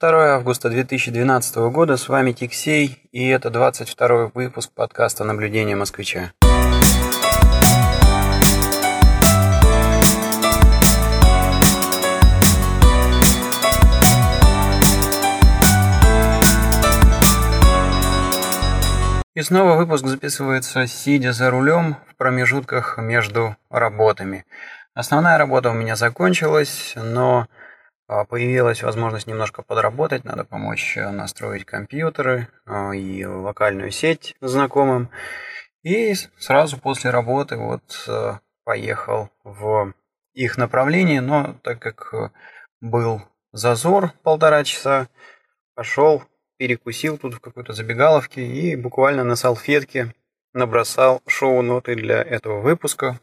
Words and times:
2 0.00 0.34
августа 0.36 0.70
2012 0.70 1.56
года. 1.72 1.96
С 1.96 2.08
вами 2.08 2.30
Тиксей, 2.30 3.02
и 3.10 3.26
это 3.26 3.50
22 3.50 4.30
выпуск 4.32 4.70
подкаста 4.72 5.24
«Наблюдение 5.24 5.74
москвича». 5.74 6.30
И 19.34 19.42
снова 19.42 19.74
выпуск 19.74 20.06
записывается, 20.06 20.86
сидя 20.86 21.32
за 21.32 21.50
рулем 21.50 21.96
в 22.06 22.14
промежутках 22.14 22.98
между 22.98 23.56
работами. 23.68 24.44
Основная 24.94 25.38
работа 25.38 25.70
у 25.70 25.74
меня 25.74 25.96
закончилась, 25.96 26.94
но 26.96 27.48
появилась 28.24 28.82
возможность 28.82 29.26
немножко 29.26 29.62
подработать, 29.62 30.24
надо 30.24 30.44
помочь 30.44 30.96
э, 30.96 31.10
настроить 31.10 31.66
компьютеры 31.66 32.48
а, 32.64 32.92
и 32.92 33.24
локальную 33.26 33.90
сеть 33.90 34.34
знакомым. 34.40 35.10
И 35.82 36.14
сразу 36.38 36.78
после 36.80 37.10
работы 37.10 37.58
вот 37.58 37.82
э, 38.08 38.38
поехал 38.64 39.28
в 39.44 39.92
их 40.32 40.56
направлении, 40.56 41.18
но 41.18 41.58
так 41.62 41.80
как 41.80 42.14
э, 42.14 42.30
был 42.80 43.20
зазор 43.52 44.12
полтора 44.22 44.64
часа, 44.64 45.08
пошел, 45.74 46.24
перекусил 46.56 47.18
тут 47.18 47.34
в 47.34 47.40
какой-то 47.40 47.74
забегаловке 47.74 48.40
и 48.40 48.74
буквально 48.74 49.22
на 49.22 49.36
салфетке 49.36 50.14
набросал 50.54 51.20
шоу-ноты 51.26 51.94
для 51.94 52.22
этого 52.22 52.62
выпуска. 52.62 53.20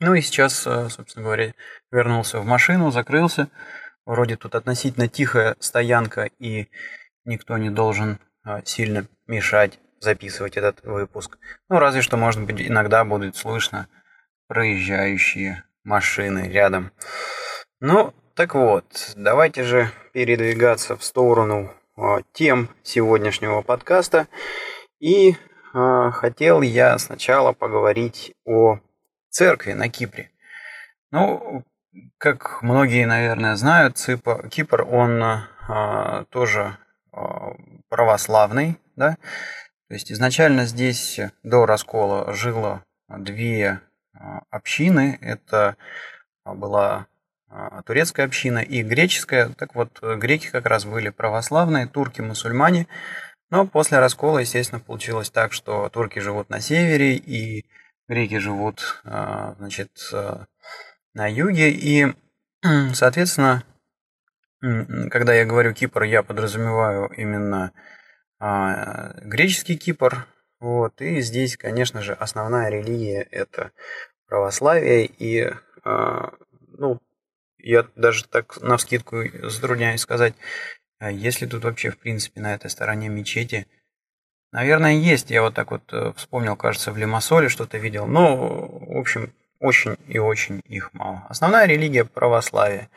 Ну 0.00 0.14
и 0.14 0.22
сейчас, 0.22 0.62
собственно 0.62 1.24
говоря, 1.24 1.54
вернулся 1.92 2.40
в 2.40 2.44
машину, 2.44 2.90
закрылся, 2.90 3.50
Вроде 4.04 4.36
тут 4.36 4.54
относительно 4.54 5.08
тихая 5.08 5.56
стоянка, 5.60 6.28
и 6.38 6.68
никто 7.24 7.56
не 7.56 7.70
должен 7.70 8.18
а, 8.44 8.62
сильно 8.64 9.06
мешать 9.26 9.78
записывать 10.00 10.56
этот 10.56 10.82
выпуск. 10.82 11.38
Ну, 11.68 11.78
разве 11.78 12.02
что, 12.02 12.16
может 12.16 12.42
быть, 12.42 12.60
иногда 12.60 13.04
будет 13.04 13.36
слышно 13.36 13.86
проезжающие 14.48 15.64
машины 15.84 16.48
рядом. 16.48 16.90
Ну, 17.80 18.12
так 18.34 18.54
вот, 18.54 19.12
давайте 19.16 19.62
же 19.62 19.90
передвигаться 20.12 20.96
в 20.96 21.04
сторону 21.04 21.72
э, 21.96 22.02
тем 22.32 22.68
сегодняшнего 22.82 23.62
подкаста. 23.62 24.26
И 24.98 25.30
э, 25.30 26.10
хотел 26.12 26.62
я 26.62 26.98
сначала 26.98 27.52
поговорить 27.52 28.34
о 28.44 28.78
церкви 29.30 29.72
на 29.72 29.88
Кипре. 29.88 30.30
Ну, 31.10 31.64
как 32.18 32.62
многие, 32.62 33.06
наверное, 33.06 33.56
знают, 33.56 33.98
Ципа, 33.98 34.48
Кипр, 34.48 34.82
он 34.82 35.22
а, 35.22 36.24
тоже 36.30 36.76
а, 37.12 37.54
православный, 37.88 38.78
да, 38.96 39.16
то 39.88 39.94
есть 39.94 40.10
изначально 40.10 40.64
здесь 40.64 41.20
до 41.42 41.66
раскола 41.66 42.32
жило 42.32 42.82
две 43.08 43.80
а, 44.14 44.42
общины, 44.50 45.18
это 45.20 45.76
была 46.44 47.06
турецкая 47.84 48.24
община 48.24 48.60
и 48.60 48.82
греческая, 48.82 49.50
так 49.50 49.74
вот, 49.74 50.00
греки 50.00 50.46
как 50.46 50.64
раз 50.64 50.86
были 50.86 51.10
православные, 51.10 51.86
турки 51.86 52.22
мусульмане, 52.22 52.88
но 53.50 53.66
после 53.66 53.98
раскола, 53.98 54.38
естественно, 54.38 54.80
получилось 54.80 55.28
так, 55.28 55.52
что 55.52 55.90
турки 55.90 56.18
живут 56.18 56.48
на 56.48 56.60
севере 56.60 57.14
и 57.16 57.66
греки 58.08 58.38
живут, 58.38 59.02
значит, 59.04 59.90
на 61.14 61.26
юге. 61.26 61.70
И, 61.70 62.06
соответственно, 62.94 63.64
когда 64.60 65.34
я 65.34 65.44
говорю 65.44 65.74
Кипр, 65.74 66.04
я 66.04 66.22
подразумеваю 66.22 67.08
именно 67.16 67.72
а, 68.38 69.14
греческий 69.22 69.76
Кипр. 69.76 70.26
Вот, 70.60 71.00
и 71.00 71.20
здесь, 71.20 71.56
конечно 71.56 72.02
же, 72.02 72.12
основная 72.12 72.70
религия 72.70 73.26
это 73.30 73.72
православие. 74.28 75.06
И, 75.06 75.52
а, 75.84 76.32
ну, 76.78 77.00
я 77.58 77.86
даже 77.96 78.24
так 78.26 78.60
на 78.60 78.76
вскидку 78.76 79.22
затрудняюсь 79.42 80.00
сказать, 80.00 80.34
а 80.98 81.10
есть 81.10 81.40
ли 81.40 81.48
тут 81.48 81.64
вообще, 81.64 81.90
в 81.90 81.98
принципе, 81.98 82.40
на 82.40 82.54
этой 82.54 82.70
стороне 82.70 83.08
мечети. 83.08 83.66
Наверное, 84.52 84.92
есть. 84.92 85.30
Я 85.30 85.42
вот 85.42 85.54
так 85.54 85.72
вот 85.72 85.92
э, 85.92 86.12
вспомнил, 86.14 86.54
кажется, 86.56 86.92
в 86.92 86.98
Лимассоле 86.98 87.48
что-то 87.48 87.78
видел. 87.78 88.06
Но, 88.06 88.36
в 88.36 88.98
общем, 88.98 89.34
очень 89.62 89.96
и 90.08 90.18
очень 90.18 90.60
их 90.66 90.92
мало. 90.92 91.24
Основная 91.28 91.66
религия– 91.66 92.04
православие. 92.14 92.90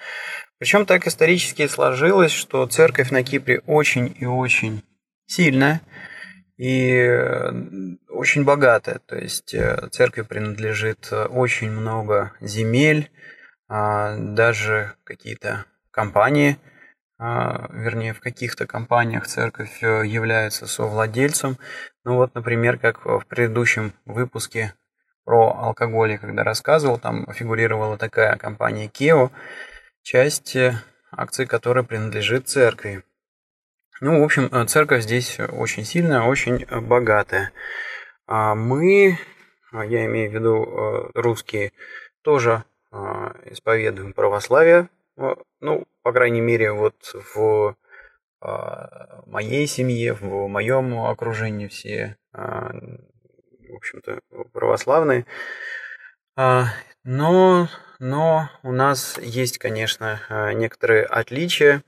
Причем 0.57 0.85
так 0.85 1.07
исторически 1.07 1.67
сложилось, 1.67 2.31
что 2.31 2.65
церковь 2.67 3.11
на 3.11 3.23
Кипре 3.23 3.61
очень 3.65 4.15
и 4.19 4.25
очень 4.25 4.83
сильная 5.27 5.81
и 6.57 6.89
э, 6.91 7.51
очень 8.09 8.43
богатая. 8.43 8.99
То 9.05 9.17
есть 9.17 9.53
э, 9.53 9.89
церкви 9.91 10.21
принадлежит 10.21 11.11
очень 11.11 11.71
много 11.71 12.33
земель, 12.41 13.11
а, 13.67 14.15
даже 14.17 14.93
какие-то 15.03 15.65
компании, 15.91 16.57
а, 17.17 17.67
вернее, 17.71 18.13
в 18.13 18.19
каких-то 18.19 18.67
компаниях 18.67 19.25
церковь 19.25 19.81
э, 19.81 20.05
является 20.05 20.67
совладельцем. 20.67 21.57
Ну 22.03 22.15
вот, 22.15 22.35
например, 22.35 22.77
как 22.77 23.05
в 23.05 23.25
предыдущем 23.27 23.93
выпуске 24.05 24.73
про 25.25 25.57
алкоголь, 25.57 26.17
когда 26.17 26.43
рассказывал, 26.43 26.99
там 26.99 27.25
фигурировала 27.33 27.97
такая 27.97 28.37
компания 28.37 28.87
Кео, 28.87 29.31
часть 30.03 30.55
э, 30.55 30.75
акций 31.11 31.47
которой 31.47 31.83
принадлежит 31.83 32.47
церкви. 32.47 33.03
Ну, 34.01 34.21
в 34.21 34.23
общем, 34.23 34.45
э, 34.51 34.65
церковь 34.65 35.03
здесь 35.03 35.39
очень 35.39 35.83
сильная, 35.83 36.21
очень 36.21 36.65
богатая. 36.87 37.51
А 38.27 38.53
мы, 38.53 39.17
а 39.71 39.83
я 39.83 40.05
имею 40.05 40.29
в 40.29 40.33
виду 40.33 40.63
э, 40.63 41.11
русские, 41.15 41.73
тоже 42.21 42.63
исповедуем 43.43 44.13
православие. 44.13 44.87
Ну, 45.17 45.85
по 46.01 46.13
крайней 46.13 46.39
мере, 46.39 46.71
вот 46.71 46.95
в 47.35 47.75
моей 48.39 49.67
семье, 49.67 50.13
в 50.13 50.47
моем 50.47 50.97
окружении 50.99 51.67
все 51.67 52.15
в 53.75 53.77
общем-то, 53.77 54.21
православные. 54.53 55.25
А, 56.37 56.67
но, 57.03 57.67
но 57.99 58.49
у 58.63 58.71
нас 58.71 59.17
есть, 59.19 59.57
конечно, 59.57 60.21
а, 60.29 60.53
некоторые 60.53 61.03
отличия. 61.03 61.83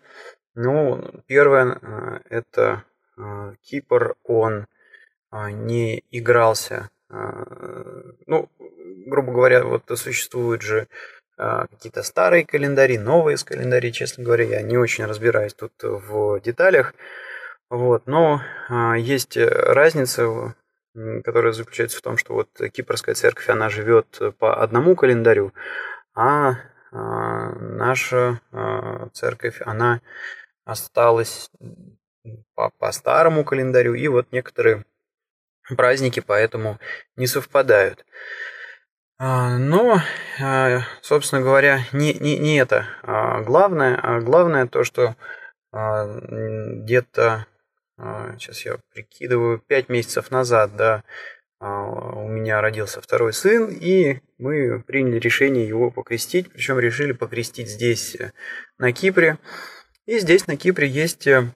Ну, 0.54 1.04
первое, 1.28 1.80
а, 1.82 2.22
это 2.30 2.84
Кипр, 3.64 4.16
он 4.24 4.68
не 5.32 6.04
игрался, 6.12 6.92
ну, 7.10 8.48
грубо 9.08 9.32
говоря, 9.32 9.64
вот 9.64 9.86
существуют 9.96 10.62
же 10.62 10.88
какие-то 11.36 12.04
старые 12.04 12.46
календари, 12.46 13.00
новые 13.00 13.38
календари, 13.38 13.92
честно 13.92 14.24
говоря, 14.24 14.46
я 14.46 14.62
не 14.62 14.78
очень 14.78 15.06
разбираюсь 15.06 15.56
тут 15.56 15.74
в 15.82 16.40
деталях, 16.42 16.94
вот, 17.72 18.06
но 18.06 18.44
есть 19.00 19.36
разница 19.36 20.54
которая 21.24 21.54
заключается 21.54 21.98
в 21.98 22.02
том, 22.02 22.18
что 22.18 22.34
вот 22.34 22.50
Кипрская 22.74 23.16
церковь, 23.16 23.50
она 23.50 23.70
живет 23.70 24.20
по 24.40 24.62
одному 24.62 24.96
календарю, 24.96 25.54
а, 26.16 26.56
а 26.92 27.52
наша 27.52 28.42
а, 28.52 29.10
церковь, 29.14 29.62
она 29.66 30.02
осталась 30.66 31.52
по, 32.56 32.72
по 32.80 32.92
старому 32.92 33.44
календарю, 33.44 33.94
и 33.94 34.08
вот 34.08 34.32
некоторые 34.32 34.86
праздники 35.76 36.20
поэтому 36.20 36.80
не 37.16 37.28
совпадают. 37.28 38.06
А, 39.20 39.58
но, 39.58 40.00
собственно 41.02 41.42
говоря, 41.42 41.82
не, 41.92 42.14
не, 42.14 42.38
не 42.38 42.58
это 42.58 42.88
главное, 43.46 44.00
а 44.02 44.22
главное 44.22 44.68
то, 44.68 44.84
что 44.84 45.16
где-то 45.72 47.46
сейчас 47.98 48.66
а, 48.66 48.70
я 48.70 48.78
прикидываю, 48.94 49.60
пять 49.60 49.90
месяцев 49.90 50.30
назад, 50.30 50.76
да, 50.76 51.04
а, 51.60 51.82
у 51.82 52.28
меня 52.28 52.62
родился 52.62 53.02
второй 53.02 53.34
сын, 53.34 53.70
и 53.72 54.20
мы 54.38 54.84
приняли 54.84 55.18
решение 55.18 55.68
его 55.68 55.90
покрестить, 55.90 56.52
причем 56.52 56.80
решили 56.80 57.14
покрестить 57.14 57.70
здесь, 57.70 58.16
э, 58.16 58.32
на 58.78 58.94
Кипре. 58.94 59.40
И 60.06 60.20
здесь, 60.20 60.46
на 60.46 60.56
Кипре, 60.56 60.88
есть 60.88 61.26
э, 61.26 61.52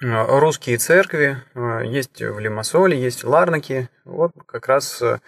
русские 0.00 0.78
церкви, 0.78 1.36
э, 1.54 1.86
есть 1.86 2.20
в 2.20 2.38
Лимассоле, 2.40 3.00
есть 3.00 3.22
в 3.22 3.28
Ларнаке. 3.28 3.88
Вот 4.04 4.32
как 4.46 4.66
раз 4.66 5.00
в 5.00 5.20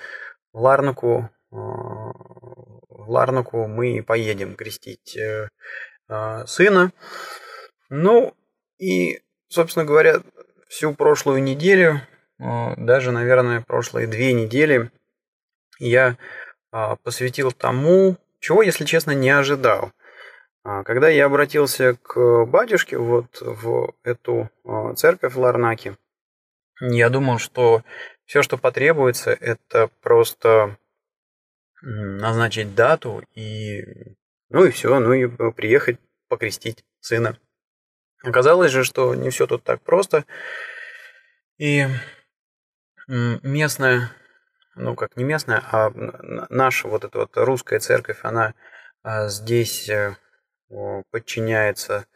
Ларнаку, 0.52 1.30
в 1.50 3.08
Ларнаку 3.08 3.68
мы 3.68 3.98
и 3.98 4.00
поедем 4.00 4.56
крестить 4.56 5.16
сына. 6.08 6.92
Ну, 7.88 8.34
и 8.78 9.20
собственно 9.50 9.84
говоря, 9.84 10.22
всю 10.68 10.94
прошлую 10.94 11.42
неделю, 11.42 12.00
а, 12.38 12.74
даже, 12.76 13.12
наверное, 13.12 13.60
прошлые 13.60 14.06
две 14.06 14.32
недели 14.32 14.90
я 15.78 16.16
а, 16.70 16.96
посвятил 16.96 17.52
тому, 17.52 18.16
чего, 18.38 18.62
если 18.62 18.84
честно, 18.84 19.10
не 19.10 19.30
ожидал. 19.30 19.92
А, 20.62 20.84
когда 20.84 21.08
я 21.08 21.26
обратился 21.26 21.96
к 21.96 22.46
батюшке 22.46 22.96
вот 22.96 23.40
в 23.40 23.94
эту 24.04 24.48
а, 24.64 24.94
церковь 24.94 25.34
в 25.34 25.40
Ларнаке, 25.40 25.96
я 26.80 27.10
думал, 27.10 27.38
что 27.38 27.82
все, 28.24 28.42
что 28.42 28.56
потребуется, 28.56 29.32
это 29.32 29.90
просто 30.00 30.78
назначить 31.82 32.74
дату 32.74 33.22
и 33.34 33.82
ну 34.50 34.64
и 34.64 34.70
все, 34.70 34.98
ну 34.98 35.12
и 35.12 35.26
приехать 35.52 35.98
покрестить 36.28 36.84
сына. 37.00 37.38
Оказалось 38.22 38.70
же, 38.70 38.84
что 38.84 39.14
не 39.14 39.30
все 39.30 39.46
тут 39.46 39.64
так 39.64 39.80
просто. 39.82 40.24
И 41.58 41.86
местная, 43.08 44.10
ну 44.76 44.94
как 44.94 45.16
не 45.16 45.24
местная, 45.24 45.62
а 45.72 45.90
наша 46.48 46.88
вот 46.88 47.04
эта 47.04 47.18
вот 47.18 47.30
русская 47.34 47.80
церковь, 47.80 48.20
она 48.22 48.54
а, 49.02 49.28
здесь 49.28 49.88
э, 49.88 50.16
подчиняется 51.10 52.06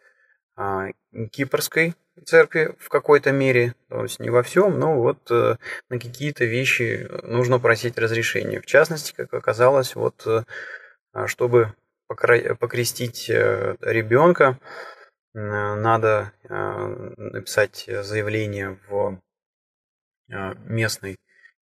а, 0.57 0.89
кипрской 1.33 1.95
церкви 2.25 2.77
в 2.79 2.91
какой-то 2.91 3.33
мере, 3.33 3.75
то 3.89 4.03
есть 4.03 4.21
не 4.21 4.31
во 4.31 4.43
всем, 4.43 4.79
но 4.79 4.95
вот 5.01 5.31
э, 5.31 5.57
на 5.89 5.99
какие-то 5.99 6.45
вещи 6.45 7.09
нужно 7.23 7.59
просить 7.59 7.99
разрешения. 7.99 8.61
В 8.61 8.67
частности, 8.67 9.13
как 9.13 9.35
оказалось, 9.35 9.97
вот 9.97 10.27
э, 10.27 10.45
чтобы 11.27 11.75
покрестить 12.07 13.29
ребенка, 13.29 14.59
надо 15.35 16.33
написать 16.49 17.85
заявление 17.89 18.79
в 18.89 19.21
местной 20.29 21.19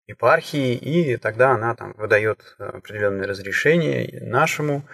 епархии, 0.06 0.74
и 0.74 1.16
тогда 1.16 1.52
она 1.52 1.74
там 1.74 1.94
выдает 1.94 2.54
определенные 2.58 3.26
разрешения 3.26 4.20
нашему 4.20 4.84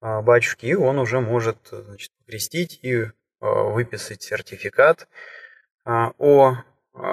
а, 0.00 0.22
батюшке, 0.22 0.68
и 0.68 0.74
он 0.74 0.98
уже 0.98 1.20
может 1.20 1.58
значит, 1.70 2.12
крестить 2.26 2.78
и 2.82 3.06
а, 3.40 3.62
выписать 3.64 4.22
сертификат 4.22 5.08
а, 5.84 6.12
о 6.18 6.56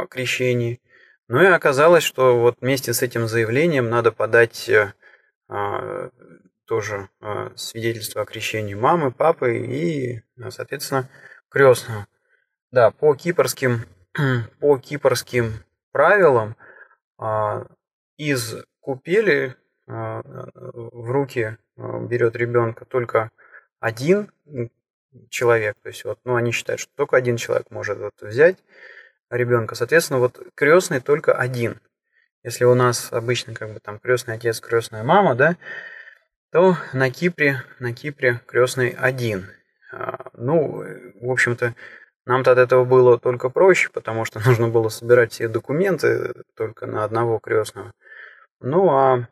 крещении. 0.10 0.81
Ну 1.28 1.42
и 1.42 1.48
оказалось, 1.48 2.04
что 2.04 2.40
вот 2.40 2.57
вместе 2.62 2.94
с 2.94 3.02
этим 3.02 3.28
заявлением 3.28 3.90
надо 3.90 4.12
подать 4.12 4.69
э, 4.69 4.92
тоже 6.65 7.09
свидетельство 7.56 8.21
о 8.21 8.25
крещении 8.25 8.73
мамы, 8.73 9.12
папы 9.12 9.57
и, 9.57 10.21
соответственно, 10.50 11.09
крестного. 11.50 12.07
Да, 12.71 12.91
по 12.91 13.15
кипрским, 13.15 13.85
по 14.59 14.77
кипрским 14.77 15.53
правилам 15.91 16.56
из 18.17 18.56
купели 18.79 19.56
в 19.88 21.12
руки 21.12 21.57
берет 21.77 22.35
ребенка 22.35 22.85
только 22.85 23.31
один 23.79 24.31
человек, 25.29 25.77
то 25.81 25.89
есть 25.89 26.03
вот, 26.06 26.19
ну, 26.23 26.35
они 26.35 26.51
считают, 26.51 26.81
что 26.81 26.91
только 26.95 27.18
один 27.18 27.38
человек 27.38 27.69
может 27.69 28.00
вот 28.00 28.13
взять 28.21 28.57
ребенка, 29.29 29.75
соответственно, 29.75 30.19
вот 30.19 30.39
крестный 30.56 31.00
только 31.00 31.33
один. 31.33 31.79
Если 32.44 32.65
у 32.65 32.75
нас 32.75 33.11
обычно 33.11 33.53
как 33.53 33.73
бы 33.73 33.79
там 33.79 34.00
крестный 34.00 34.35
отец, 34.35 34.59
крестная 34.59 35.03
мама, 35.03 35.35
да, 35.35 35.56
то 36.56 36.78
на 36.94 37.12
Кипре, 37.12 37.66
на 37.80 37.94
Кипре 37.94 38.40
крестный 38.48 38.92
один. 38.92 39.52
А, 39.92 40.30
ну, 40.36 40.86
в 41.19 41.30
общем-то, 41.30 41.75
нам-то 42.25 42.54
от 42.54 42.57
этого 42.57 42.86
было 42.86 43.19
только 43.19 43.50
проще, 43.50 43.90
потому 43.90 44.24
что 44.24 44.40
нужно 44.46 44.69
было 44.69 44.88
собирать 44.88 45.34
все 45.34 45.50
документы 45.50 46.34
только 46.56 46.86
на 46.86 47.04
одного 47.04 47.40
крестного. 47.40 47.92
Ну, 48.62 48.90
а 48.90 49.28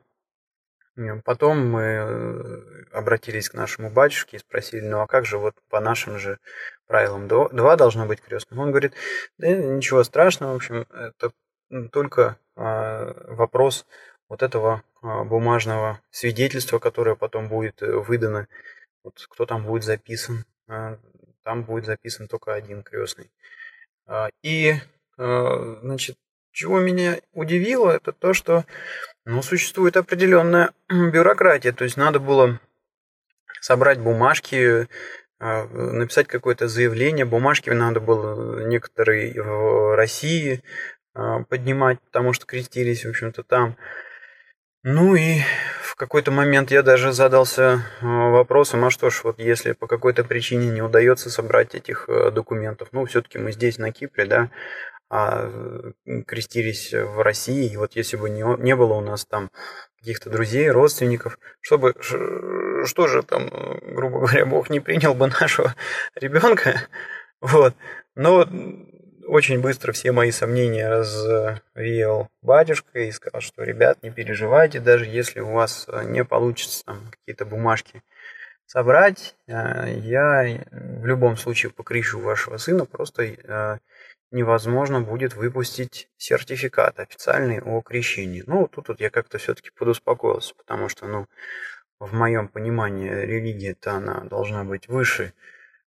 Потом 1.24 1.72
мы 1.72 1.82
э, 1.82 2.84
обратились 2.92 3.50
к 3.50 3.54
нашему 3.54 3.90
батюшке 3.90 4.38
и 4.38 4.40
спросили, 4.40 4.86
ну 4.86 5.00
а 5.00 5.08
как 5.08 5.26
же 5.26 5.38
вот 5.38 5.56
по 5.70 5.80
нашим 5.80 6.20
же 6.20 6.38
правилам 6.88 7.28
два 7.28 7.76
должно 7.78 8.06
быть 8.06 8.22
крестных? 8.22 8.60
Он 8.60 8.70
говорит, 8.70 8.94
да 9.38 9.48
ничего 9.48 10.04
страшного, 10.04 10.52
в 10.52 10.56
общем, 10.58 10.86
это 10.94 11.32
только 11.92 12.38
а, 12.56 13.16
вопрос 13.28 13.88
вот 14.34 14.42
этого 14.42 14.84
а, 15.04 15.24
бумажного 15.24 16.02
свидетельства, 16.10 16.80
которое 16.80 17.16
потом 17.16 17.50
будет 17.50 17.84
э, 17.84 17.92
выдано, 17.92 18.48
вот 19.04 19.26
кто 19.30 19.46
там 19.46 19.64
будет 19.64 19.84
записан, 19.84 20.46
а, 20.68 20.98
там 21.44 21.64
будет 21.64 21.86
записан 21.86 22.28
только 22.28 22.54
один 22.54 22.82
крестный. 22.84 23.30
И, 24.42 24.74
значит, 25.18 26.18
чего 26.52 26.80
меня 26.80 27.20
удивило, 27.32 27.92
это 27.92 28.12
то, 28.12 28.34
что 28.34 28.66
ну, 29.24 29.42
существует 29.42 29.96
определенная 29.96 30.72
бюрократия. 30.90 31.72
То 31.72 31.86
есть 31.86 31.96
надо 31.96 32.20
было 32.20 32.60
собрать 33.62 34.00
бумажки, 34.00 34.88
а, 35.40 35.66
написать 35.68 36.28
какое-то 36.28 36.68
заявление. 36.68 37.26
Бумажки 37.26 37.70
надо 37.70 38.00
было 38.00 38.66
некоторые 38.66 39.42
в 39.42 39.96
России 39.96 40.64
а, 41.14 41.44
поднимать, 41.44 42.00
потому 42.02 42.34
что 42.34 42.46
крестились, 42.46 43.06
в 43.06 43.10
общем-то, 43.10 43.44
там. 43.44 43.78
Ну 44.84 45.16
и 45.16 45.40
в 45.82 45.96
какой-то 45.96 46.32
момент 46.32 46.70
я 46.72 46.84
даже 46.84 47.14
задался 47.14 47.86
а, 48.02 48.30
вопросом, 48.30 48.84
а 48.84 48.90
что 48.90 49.10
ж, 49.10 49.22
вот 49.24 49.40
если 49.40 49.72
по 49.72 49.88
какой-то 49.88 50.24
причине 50.26 50.70
не 50.70 50.82
удается 50.82 51.30
собрать 51.30 51.74
этих 51.74 52.10
документов, 52.34 52.90
ну, 52.92 53.06
все-таки 53.06 53.38
мы 53.38 53.54
здесь, 53.54 53.78
на 53.78 53.92
Кипре, 53.92 54.26
да, 54.26 54.50
а 55.10 55.50
крестились 56.26 56.92
в 56.92 57.22
России. 57.22 57.72
И 57.72 57.78
вот 57.78 57.96
если 57.96 58.18
бы 58.18 58.30
не, 58.30 58.44
не 58.62 58.76
было 58.76 58.94
у 58.94 59.02
нас 59.02 59.26
там 59.26 59.52
каких-то 60.00 60.32
друзей, 60.32 60.70
родственников, 60.72 61.38
чтобы 61.62 61.94
что 62.02 63.08
же 63.08 63.22
там, 63.22 63.50
грубо 63.82 64.20
говоря, 64.20 64.46
Бог 64.48 64.70
не 64.70 64.80
принял 64.80 65.14
бы 65.14 65.28
нашего 65.28 65.76
ребенка. 66.16 66.82
Вот. 67.42 67.76
Но 68.16 68.48
очень 69.28 69.62
быстро 69.62 69.92
все 69.92 70.12
мои 70.12 70.32
сомнения 70.32 70.90
развеял 70.90 72.30
батюшка 72.42 73.00
и 73.00 73.12
сказал, 73.12 73.42
что, 73.42 73.64
ребят, 73.64 74.02
не 74.04 74.12
переживайте, 74.12 74.80
даже 74.80 75.06
если 75.06 75.40
у 75.40 75.52
вас 75.52 75.88
не 76.06 76.24
получится 76.24 76.84
какие-то 77.12 77.46
бумажки 77.46 78.04
собрать, 78.66 79.36
э, 79.48 80.00
я 80.00 80.66
в 80.72 81.06
любом 81.06 81.38
случае 81.38 81.72
покрещу 81.72 82.20
вашего 82.20 82.58
сына, 82.58 82.86
просто 82.86 83.24
э, 83.24 83.78
невозможно 84.32 85.02
будет 85.02 85.36
выпустить 85.36 86.10
сертификат 86.18 87.00
официальный 87.00 87.62
о 87.62 87.82
крещении. 87.82 88.44
Ну, 88.48 88.68
тут 88.68 88.88
вот 88.88 89.00
я 89.00 89.10
как-то 89.10 89.38
все-таки 89.38 89.70
подуспокоился, 89.72 90.56
потому 90.56 90.90
что, 90.90 91.08
ну, 91.08 91.28
в 92.00 92.14
моем 92.14 92.48
понимании 92.48 93.10
религия-то 93.10 93.94
она 93.94 94.22
должна 94.22 94.64
быть 94.64 94.88
выше, 94.88 95.34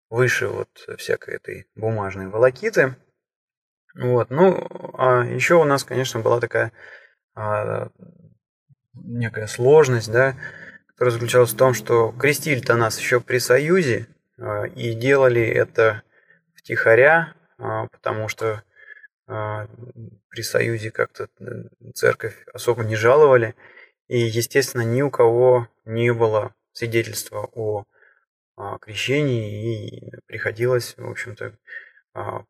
выше 0.09 0.47
вот 0.47 0.69
всякой 0.97 1.35
этой 1.35 1.67
бумажной 1.75 2.27
волокиты. 2.27 2.95
Вот, 3.95 4.29
ну, 4.29 4.67
а 4.97 5.23
еще 5.23 5.55
у 5.55 5.63
нас, 5.63 5.83
конечно, 5.85 6.19
была 6.19 6.41
такая 6.41 6.73
а, 7.33 7.89
некая 8.93 9.47
сложность, 9.47 10.11
да, 10.11 10.35
которая 10.87 11.13
заключалась 11.13 11.53
в 11.53 11.57
том, 11.57 11.73
что 11.73 12.11
крестили-то 12.11 12.75
нас 12.75 12.99
еще 12.99 13.21
при 13.21 13.37
Союзе, 13.37 14.07
а, 14.37 14.63
и 14.63 14.93
делали 14.93 15.41
это 15.41 16.03
втихаря, 16.55 17.33
а, 17.57 17.87
потому 17.87 18.27
что 18.27 18.63
а, 19.27 19.67
при 20.29 20.41
Союзе 20.41 20.91
как-то 20.91 21.29
э, 21.39 21.45
церковь 21.93 22.45
особо 22.53 22.83
не 22.83 22.95
жаловали, 22.95 23.55
и, 24.07 24.19
естественно, 24.19 24.81
ни 24.81 25.01
у 25.01 25.09
кого 25.09 25.69
не 25.85 26.13
было 26.13 26.53
свидетельства 26.73 27.49
о 27.53 27.85
а, 28.57 28.77
крещении, 28.77 30.09
и 30.09 30.11
приходилось, 30.27 30.95
в 30.97 31.09
общем-то, 31.09 31.53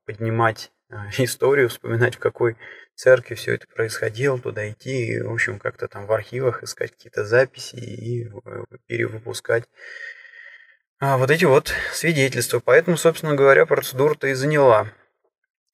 поднимать 0.05 0.71
историю, 1.17 1.69
вспоминать, 1.69 2.15
в 2.15 2.19
какой 2.19 2.57
церкви 2.95 3.35
все 3.35 3.55
это 3.55 3.67
происходило, 3.67 4.39
туда 4.39 4.69
идти, 4.69 5.07
и, 5.07 5.21
в 5.21 5.31
общем, 5.31 5.59
как-то 5.59 5.87
там 5.87 6.05
в 6.05 6.11
архивах 6.11 6.63
искать 6.63 6.91
какие-то 6.91 7.25
записи 7.25 7.75
и 7.75 8.27
э, 8.27 8.63
перевыпускать 8.87 9.65
а, 10.99 11.17
вот 11.17 11.29
эти 11.29 11.45
вот 11.45 11.73
свидетельства. 11.91 12.61
Поэтому, 12.63 12.97
собственно 12.97 13.35
говоря, 13.35 13.65
процедура-то 13.65 14.27
и 14.27 14.33
заняла 14.33 14.87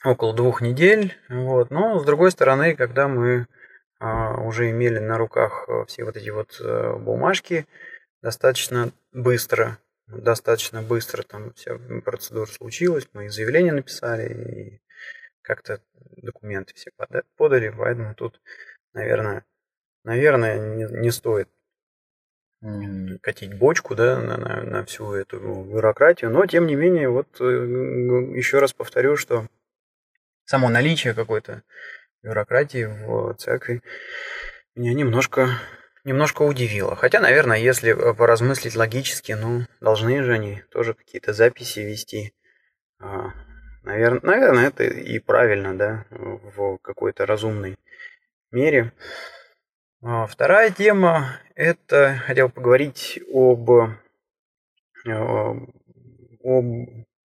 около 0.04 0.36
двух 0.36 0.62
недель. 0.62 1.16
Вот. 1.30 1.70
Но, 1.70 2.00
с 2.00 2.06
другой 2.06 2.32
стороны, 2.32 2.76
когда 2.76 3.08
мы 3.08 3.46
а, 4.00 4.42
уже 4.42 4.72
имели 4.72 4.98
на 4.98 5.18
руках 5.18 5.66
а, 5.68 5.86
все 5.86 6.04
вот 6.06 6.18
эти 6.18 6.30
вот 6.32 6.60
бумажки, 7.02 7.68
достаточно 8.24 8.92
быстро, 9.12 9.78
достаточно 10.08 10.82
быстро 10.82 11.22
там 11.22 11.54
вся 11.54 11.78
процедура 12.04 12.48
случилась, 12.48 13.08
мы 13.14 13.30
заявление 13.30 13.74
написали 13.74 14.34
и 14.34 14.82
как-то 15.52 15.82
документы 16.16 16.74
все 16.76 16.92
подали, 17.36 17.74
поэтому 17.78 18.16
тут, 18.16 18.40
наверное, 18.94 19.44
наверное, 20.06 20.78
не, 20.78 20.86
не 20.86 21.12
стоит 21.12 21.50
катить 23.22 23.54
бочку 23.58 23.94
да, 23.96 24.22
на, 24.22 24.38
на, 24.38 24.64
на 24.64 24.86
всю 24.86 25.12
эту 25.14 25.40
бюрократию. 25.40 26.32
Но, 26.32 26.46
тем 26.46 26.68
не 26.68 26.76
менее, 26.76 27.10
вот 27.10 27.28
э, 27.42 27.44
еще 27.44 28.60
раз 28.60 28.72
повторю, 28.72 29.18
что 29.18 29.48
само 30.46 30.70
наличие 30.70 31.14
какой-то 31.14 31.64
бюрократии 32.24 32.86
в 32.86 33.34
церкви 33.34 33.82
меня 34.76 34.94
немножко 34.94 35.50
немножко 36.06 36.44
удивило. 36.44 36.96
Хотя, 36.96 37.20
наверное, 37.20 37.58
если 37.58 37.92
поразмыслить 38.14 38.78
логически, 38.78 39.34
ну, 39.34 39.66
должны 39.82 40.24
же 40.24 40.34
они 40.34 40.64
тоже 40.72 40.94
какие-то 40.94 41.34
записи 41.34 41.80
вести. 41.80 42.34
Наверное, 43.84 44.22
наверное, 44.22 44.68
это 44.68 44.84
и 44.84 45.20
правильно, 45.20 45.76
да, 45.76 46.06
в 46.10 46.78
какой-то 46.80 47.26
разумной 47.26 47.78
мере. 48.52 48.94
А, 50.04 50.28
вторая 50.28 50.72
тема– 50.72 51.40
это 51.56 52.22
хотел 52.26 52.50
поговорить 52.50 53.20
об, 53.32 53.70
э, 53.70 53.90
об 55.08 56.66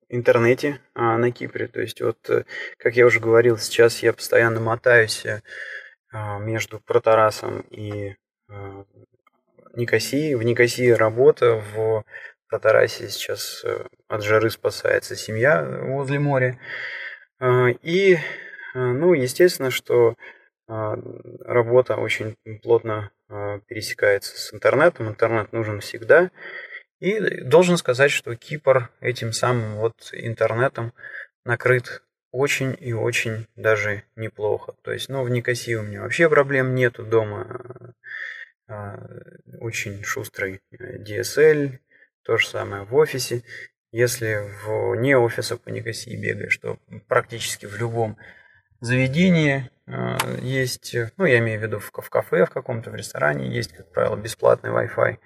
интернете 0.08 0.80
а, 0.94 1.18
на 1.18 1.30
Кипре. 1.30 1.68
То 1.68 1.80
есть 1.80 2.00
вот, 2.00 2.28
э, 2.30 2.44
как 2.78 2.96
я 2.96 3.06
уже 3.06 3.20
говорил, 3.20 3.58
сейчас 3.58 4.02
я 4.02 4.12
постоянно 4.12 4.60
мотаюсь 4.60 5.26
э, 5.26 5.40
между 6.40 6.80
Протарасом 6.80 7.60
и 7.70 8.14
Никосией. 9.74 10.34
В 10.34 10.42
Никосии 10.42 10.90
работа, 10.90 11.62
в 11.74 12.04
Протарасе 12.48 13.08
сейчас 13.08 13.64
от 14.08 14.22
жары 14.22 14.50
спасается 14.50 15.16
семья 15.16 15.64
возле 15.82 16.18
моря. 16.18 16.58
И, 17.82 18.18
ну, 18.74 19.12
естественно, 19.14 19.70
что 19.70 20.14
работа 20.66 21.96
очень 21.96 22.36
плотно 22.62 23.10
пересекается 23.66 24.38
с 24.38 24.54
интернетом. 24.54 25.08
Интернет 25.08 25.52
нужен 25.52 25.80
всегда. 25.80 26.30
И 26.98 27.20
должен 27.42 27.76
сказать, 27.76 28.10
что 28.10 28.34
Кипр 28.36 28.90
этим 29.00 29.32
самым 29.32 29.76
вот 29.76 30.10
интернетом 30.12 30.94
накрыт 31.44 32.02
очень 32.32 32.76
и 32.78 32.92
очень 32.92 33.46
даже 33.56 34.02
неплохо. 34.14 34.74
То 34.82 34.92
есть, 34.92 35.08
ну, 35.08 35.22
в 35.22 35.30
Никосии 35.30 35.74
у 35.74 35.82
меня 35.82 36.02
вообще 36.02 36.28
проблем 36.28 36.74
нету 36.74 37.04
дома. 37.04 37.94
Очень 39.60 40.02
шустрый 40.02 40.60
э, 40.72 40.98
DSL, 40.98 41.78
то 42.26 42.36
же 42.36 42.46
самое 42.48 42.82
в 42.82 42.94
офисе. 42.94 43.42
Если 43.92 44.42
вне 44.66 45.16
офиса 45.16 45.56
по 45.56 45.68
Никосии 45.68 46.16
бегаешь, 46.16 46.58
то 46.58 46.78
практически 47.08 47.66
в 47.66 47.76
любом 47.76 48.18
заведении 48.80 49.70
э, 49.86 50.16
есть, 50.42 50.94
ну, 51.16 51.24
я 51.24 51.38
имею 51.38 51.60
в 51.60 51.62
виду 51.62 51.78
в, 51.78 51.90
кафе 52.10 52.44
в 52.44 52.50
каком-то, 52.50 52.90
в 52.90 52.96
ресторане 52.96 53.48
есть, 53.48 53.72
как 53.72 53.90
правило, 53.92 54.16
бесплатный 54.16 54.70
Wi-Fi. 54.70 55.18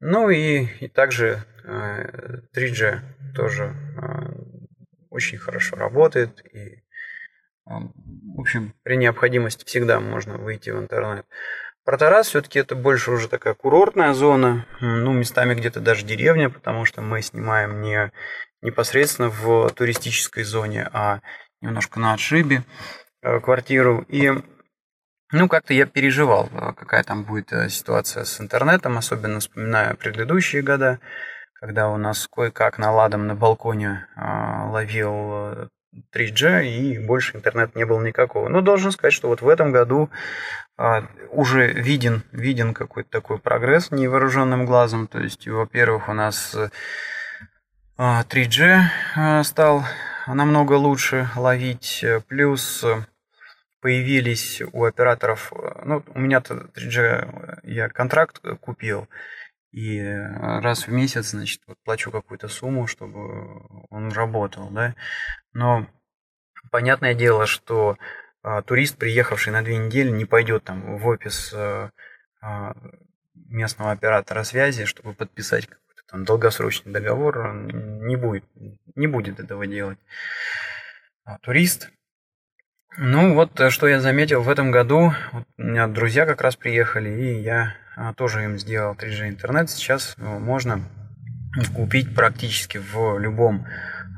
Ну 0.00 0.28
и, 0.28 0.66
и 0.80 0.88
также 0.88 1.42
3G 1.64 2.84
э, 2.84 3.00
тоже 3.34 3.74
э, 3.96 4.48
очень 5.10 5.38
хорошо 5.38 5.76
работает. 5.76 6.44
И, 6.54 6.82
в 7.64 8.40
общем, 8.40 8.74
при 8.82 8.96
необходимости 8.96 9.64
всегда 9.64 9.98
можно 9.98 10.36
выйти 10.36 10.70
в 10.70 10.78
интернет. 10.78 11.26
Протарас 11.88 12.26
все-таки 12.26 12.58
это 12.58 12.76
больше 12.76 13.10
уже 13.10 13.28
такая 13.28 13.54
курортная 13.54 14.12
зона, 14.12 14.66
ну, 14.78 15.14
местами 15.14 15.54
где-то 15.54 15.80
даже 15.80 16.04
деревня, 16.04 16.50
потому 16.50 16.84
что 16.84 17.00
мы 17.00 17.22
снимаем 17.22 17.80
не 17.80 18.12
непосредственно 18.60 19.30
в 19.30 19.70
туристической 19.70 20.44
зоне, 20.44 20.86
а 20.92 21.20
немножко 21.62 21.98
на 21.98 22.12
отшибе 22.12 22.62
э, 23.22 23.40
квартиру. 23.40 24.04
И 24.06 24.30
ну, 25.32 25.48
как-то 25.48 25.72
я 25.72 25.86
переживал, 25.86 26.50
э, 26.52 26.74
какая 26.74 27.02
там 27.04 27.24
будет 27.24 27.54
э, 27.54 27.70
ситуация 27.70 28.24
с 28.24 28.38
интернетом, 28.38 28.98
особенно 28.98 29.40
вспоминая 29.40 29.94
предыдущие 29.94 30.60
года, 30.60 31.00
когда 31.54 31.88
у 31.88 31.96
нас 31.96 32.28
кое-как 32.30 32.76
наладом 32.76 33.26
на 33.26 33.34
балконе 33.34 34.06
ловил 34.14 35.70
3G 36.14 36.66
и 36.66 36.98
больше 36.98 37.38
интернет 37.38 37.74
не 37.74 37.86
было 37.86 38.04
никакого. 38.04 38.50
Но 38.50 38.60
должен 38.60 38.92
сказать, 38.92 39.14
что 39.14 39.28
вот 39.28 39.40
в 39.40 39.48
этом 39.48 39.72
году 39.72 40.10
уже 41.30 41.72
виден, 41.72 42.22
виден 42.32 42.72
какой-то 42.72 43.10
такой 43.10 43.38
прогресс 43.38 43.90
невооруженным 43.90 44.64
глазом. 44.64 45.06
То 45.06 45.20
есть, 45.20 45.46
во-первых, 45.46 46.08
у 46.08 46.12
нас 46.12 46.56
3G 47.98 49.42
стал 49.42 49.84
намного 50.26 50.74
лучше 50.74 51.28
ловить. 51.36 52.04
Плюс 52.28 52.84
появились 53.80 54.62
у 54.72 54.84
операторов, 54.84 55.52
ну, 55.84 56.02
у 56.14 56.18
меня-то 56.18 56.70
3G, 56.74 57.60
я 57.64 57.88
контракт 57.88 58.40
купил, 58.60 59.08
и 59.72 60.00
раз 60.00 60.86
в 60.86 60.92
месяц, 60.92 61.30
значит, 61.30 61.60
вот 61.66 61.76
плачу 61.84 62.10
какую-то 62.10 62.48
сумму, 62.48 62.86
чтобы 62.86 63.62
он 63.90 64.10
работал, 64.12 64.70
да. 64.70 64.94
Но 65.52 65.86
понятное 66.70 67.14
дело, 67.14 67.46
что 67.46 67.90
а, 67.90 67.96
турист, 68.62 68.96
приехавший 68.96 69.52
на 69.52 69.62
две 69.62 69.76
недели, 69.78 70.10
не 70.10 70.24
пойдет 70.24 70.64
там 70.64 70.98
в 70.98 71.06
офис 71.06 71.52
а, 71.54 71.90
а, 72.40 72.74
местного 73.34 73.92
оператора 73.92 74.42
связи, 74.44 74.84
чтобы 74.84 75.14
подписать 75.14 75.68
там, 76.10 76.24
долгосрочный 76.24 76.92
договор, 76.92 77.52
не 77.54 78.16
будет, 78.16 78.44
не 78.94 79.06
будет 79.06 79.40
этого 79.40 79.66
делать. 79.66 79.98
А 81.24 81.38
турист. 81.38 81.90
Ну 82.96 83.34
вот, 83.34 83.60
э, 83.60 83.70
что 83.70 83.86
я 83.86 84.00
заметил 84.00 84.42
в 84.42 84.48
этом 84.48 84.70
году, 84.70 85.12
вот 85.32 85.44
у 85.58 85.62
меня 85.62 85.86
друзья 85.86 86.26
как 86.26 86.40
раз 86.40 86.56
приехали, 86.56 87.10
и 87.10 87.42
я 87.42 87.74
а, 87.96 88.14
тоже 88.14 88.44
им 88.44 88.58
сделал 88.58 88.94
3G 88.94 89.28
интернет. 89.28 89.70
Сейчас 89.70 90.14
э, 90.16 90.22
можно 90.22 90.80
купить 91.74 92.14
практически 92.14 92.78
в 92.78 93.18
любом 93.18 93.66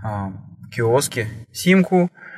а, 0.04 0.32
киоске 0.70 1.26
симку, 1.52 2.10
а, 2.14 2.29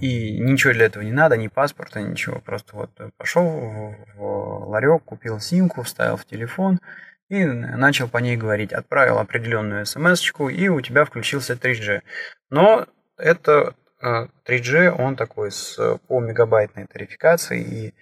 и 0.00 0.38
ничего 0.38 0.72
для 0.72 0.86
этого 0.86 1.02
не 1.02 1.12
надо, 1.12 1.36
ни 1.36 1.48
паспорта, 1.48 2.00
ничего. 2.00 2.40
Просто 2.40 2.74
вот 2.74 2.90
пошел 3.18 3.94
в, 4.16 4.68
ларек, 4.68 5.04
купил 5.04 5.40
симку, 5.40 5.82
вставил 5.82 6.16
в 6.16 6.24
телефон, 6.24 6.80
и 7.28 7.44
начал 7.44 8.08
по 8.08 8.18
ней 8.18 8.36
говорить. 8.36 8.72
Отправил 8.72 9.18
определенную 9.18 9.86
смс 9.86 10.22
и 10.50 10.68
у 10.68 10.80
тебя 10.80 11.04
включился 11.04 11.54
3G. 11.54 12.02
Но 12.50 12.86
это 13.16 13.74
3G, 14.02 14.76
э, 14.76 14.90
он 14.90 15.16
такой 15.16 15.50
с 15.50 15.98
по 16.08 16.20
мегабайтной 16.20 16.86
тарификацией 16.86 17.62
и 17.62 17.94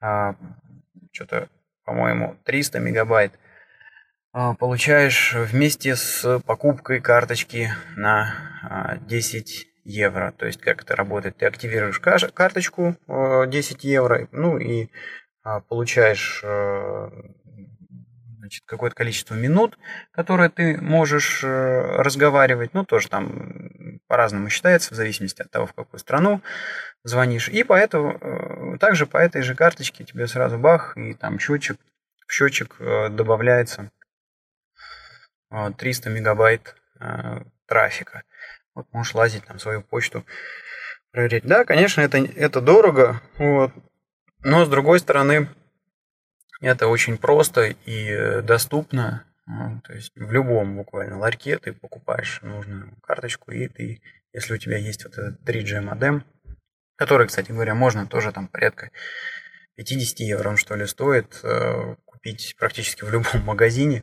а, 0.00 0.34
что-то, 1.12 1.48
по-моему, 1.84 2.36
300 2.44 2.78
мегабайт 2.80 3.32
а, 4.32 4.54
получаешь 4.54 5.32
вместе 5.34 5.96
с 5.96 6.40
покупкой 6.40 7.00
карточки 7.00 7.70
на 7.96 8.98
10 9.06 9.66
а, 9.66 9.73
евро. 9.84 10.32
То 10.36 10.46
есть 10.46 10.60
как 10.60 10.82
это 10.82 10.96
работает? 10.96 11.36
Ты 11.36 11.46
активируешь 11.46 12.00
карточку 12.00 12.96
10 13.06 13.84
э, 13.84 13.88
евро, 13.88 14.28
ну 14.32 14.58
и 14.58 14.88
получаешь 15.68 16.40
э, 16.42 17.10
значит, 18.38 18.64
какое-то 18.66 18.96
количество 18.96 19.34
минут, 19.34 19.78
которые 20.10 20.48
ты 20.48 20.78
можешь 20.80 21.44
э, 21.44 21.80
разговаривать. 21.98 22.72
Ну, 22.72 22.84
тоже 22.84 23.08
там 23.08 24.00
по-разному 24.06 24.48
считается, 24.48 24.94
в 24.94 24.96
зависимости 24.96 25.42
от 25.42 25.50
того, 25.50 25.66
в 25.66 25.74
какую 25.74 26.00
страну 26.00 26.40
звонишь. 27.04 27.48
И 27.48 27.62
поэтому, 27.62 28.78
также 28.78 29.06
по 29.06 29.18
этой 29.18 29.42
же 29.42 29.54
карточке 29.54 30.04
тебе 30.04 30.26
сразу 30.26 30.58
бах, 30.58 30.96
и 30.96 31.14
там 31.14 31.38
счетчик, 31.38 31.78
в 32.26 32.32
счетчик 32.32 32.76
добавляется 32.78 33.90
300 35.76 36.10
мегабайт 36.10 36.74
трафика. 37.66 38.22
Вот 38.74 38.86
можешь 38.92 39.14
лазить 39.14 39.44
там 39.44 39.58
свою 39.58 39.82
почту, 39.82 40.24
проверять. 41.14 41.44
Да, 41.44 41.64
конечно, 41.64 42.00
это, 42.00 42.18
это 42.18 42.60
дорого, 42.60 43.20
вот. 43.38 43.72
но 44.40 44.64
с 44.64 44.68
другой 44.68 44.98
стороны, 44.98 45.48
это 46.60 46.88
очень 46.88 47.18
просто 47.18 47.74
и 47.86 48.10
э, 48.10 48.42
доступно. 48.42 49.24
Ну, 49.46 49.80
то 49.84 49.92
есть 49.92 50.12
в 50.16 50.32
любом 50.32 50.76
буквально 50.76 51.18
ларьке 51.18 51.58
ты 51.58 51.72
покупаешь 51.72 52.40
нужную 52.42 52.96
карточку, 53.02 53.52
и 53.52 53.68
ты, 53.68 54.02
если 54.32 54.54
у 54.54 54.58
тебя 54.58 54.78
есть 54.78 55.04
вот 55.04 55.12
этот 55.18 55.48
3G 55.48 55.82
модем, 55.82 56.24
который, 56.96 57.26
кстати 57.26 57.52
говоря, 57.52 57.74
можно 57.74 58.06
тоже 58.06 58.32
там 58.32 58.48
порядка 58.48 58.90
50 59.76 60.20
евро, 60.20 60.56
что 60.56 60.74
ли, 60.76 60.86
стоит 60.86 61.40
э, 61.42 61.96
купить 62.06 62.56
практически 62.58 63.04
в 63.04 63.10
любом 63.12 63.44
магазине, 63.44 64.02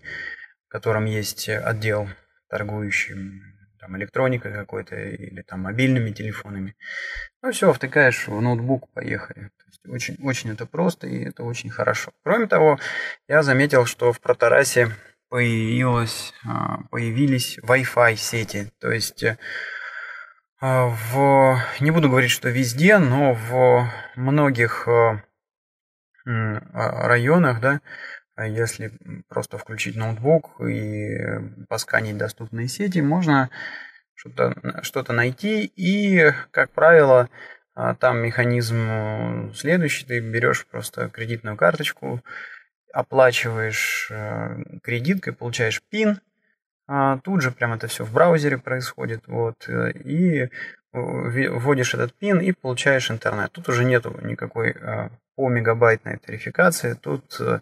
в 0.68 0.72
котором 0.72 1.06
есть 1.06 1.50
отдел 1.50 2.08
торгующий 2.48 3.16
там 3.82 3.98
электроникой 3.98 4.54
какой-то 4.54 4.96
или 4.96 5.42
там 5.42 5.62
мобильными 5.62 6.12
телефонами. 6.12 6.76
Ну 7.42 7.52
все, 7.52 7.74
втыкаешь 7.74 8.28
в 8.28 8.40
ноутбук, 8.40 8.90
поехали. 8.94 9.50
Очень, 9.88 10.18
очень 10.24 10.52
это 10.52 10.68
просто 10.68 11.08
и 11.08 11.26
это 11.26 11.44
очень 11.44 11.72
хорошо. 11.72 12.12
Кроме 12.24 12.46
того, 12.48 12.80
я 13.28 13.42
заметил, 13.42 13.86
что 13.86 14.14
в 14.14 14.22
Протарасе 14.22 14.92
появилось, 15.30 16.34
а, 16.46 16.84
появились 16.92 17.58
Wi-Fi 17.60 18.16
сети. 18.16 18.72
То 18.80 18.92
есть 18.92 19.24
э, 19.24 19.38
в, 20.62 21.60
не 21.80 21.90
буду 21.90 22.10
говорить, 22.10 22.32
что 22.32 22.50
везде, 22.50 23.00
но 23.00 23.34
в 23.34 23.90
многих 24.16 24.88
а, 24.88 25.24
районах, 26.24 27.60
да, 27.62 27.82
если 28.46 28.92
просто 29.28 29.58
включить 29.58 29.96
ноутбук 29.96 30.62
и 30.62 31.18
посканить 31.68 32.18
доступные 32.18 32.68
сети, 32.68 33.00
можно 33.00 33.50
что-то 34.16 34.82
что 34.84 35.14
найти. 35.14 35.72
И, 35.76 36.32
как 36.52 36.72
правило, 36.72 37.30
а 37.74 37.96
там 37.96 38.20
механизм 38.20 38.76
э, 38.90 39.52
следующий, 39.56 40.06
ты 40.06 40.20
берешь 40.20 40.66
просто 40.68 41.10
кредитную 41.10 41.56
карточку, 41.56 42.22
оплачиваешь 42.94 44.10
э, 44.12 44.80
кредиткой, 44.84 45.34
получаешь 45.34 45.82
пин, 45.90 46.20
а 46.88 47.20
тут 47.20 47.42
же 47.42 47.52
прям 47.52 47.74
это 47.74 47.88
все 47.88 48.04
в 48.04 48.14
браузере 48.14 48.58
происходит, 48.58 49.24
вот, 49.28 49.70
э, 49.70 49.92
и 49.92 50.50
вводишь 50.92 51.94
этот 51.94 52.14
пин 52.14 52.40
и 52.40 52.52
получаешь 52.52 53.10
интернет. 53.10 53.54
Тут 53.54 53.70
уже 53.70 53.86
нету 53.86 54.20
никакой 54.24 54.76
по 55.38 55.48
мегабайтной 55.48 56.18
тарификации, 56.18 56.96
тут 56.96 57.38
а, 57.40 57.62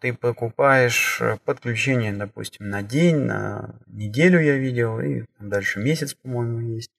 ты 0.00 0.12
покупаешь 0.12 1.22
подключение, 1.44 2.12
допустим, 2.12 2.68
на 2.68 2.82
день, 2.82 3.16
на 3.16 3.76
неделю 3.86 4.40
я 4.40 4.56
видел, 4.56 5.00
и 5.00 5.24
дальше 5.38 5.80
месяц, 5.80 6.14
по-моему, 6.14 6.60
есть. 6.60 6.90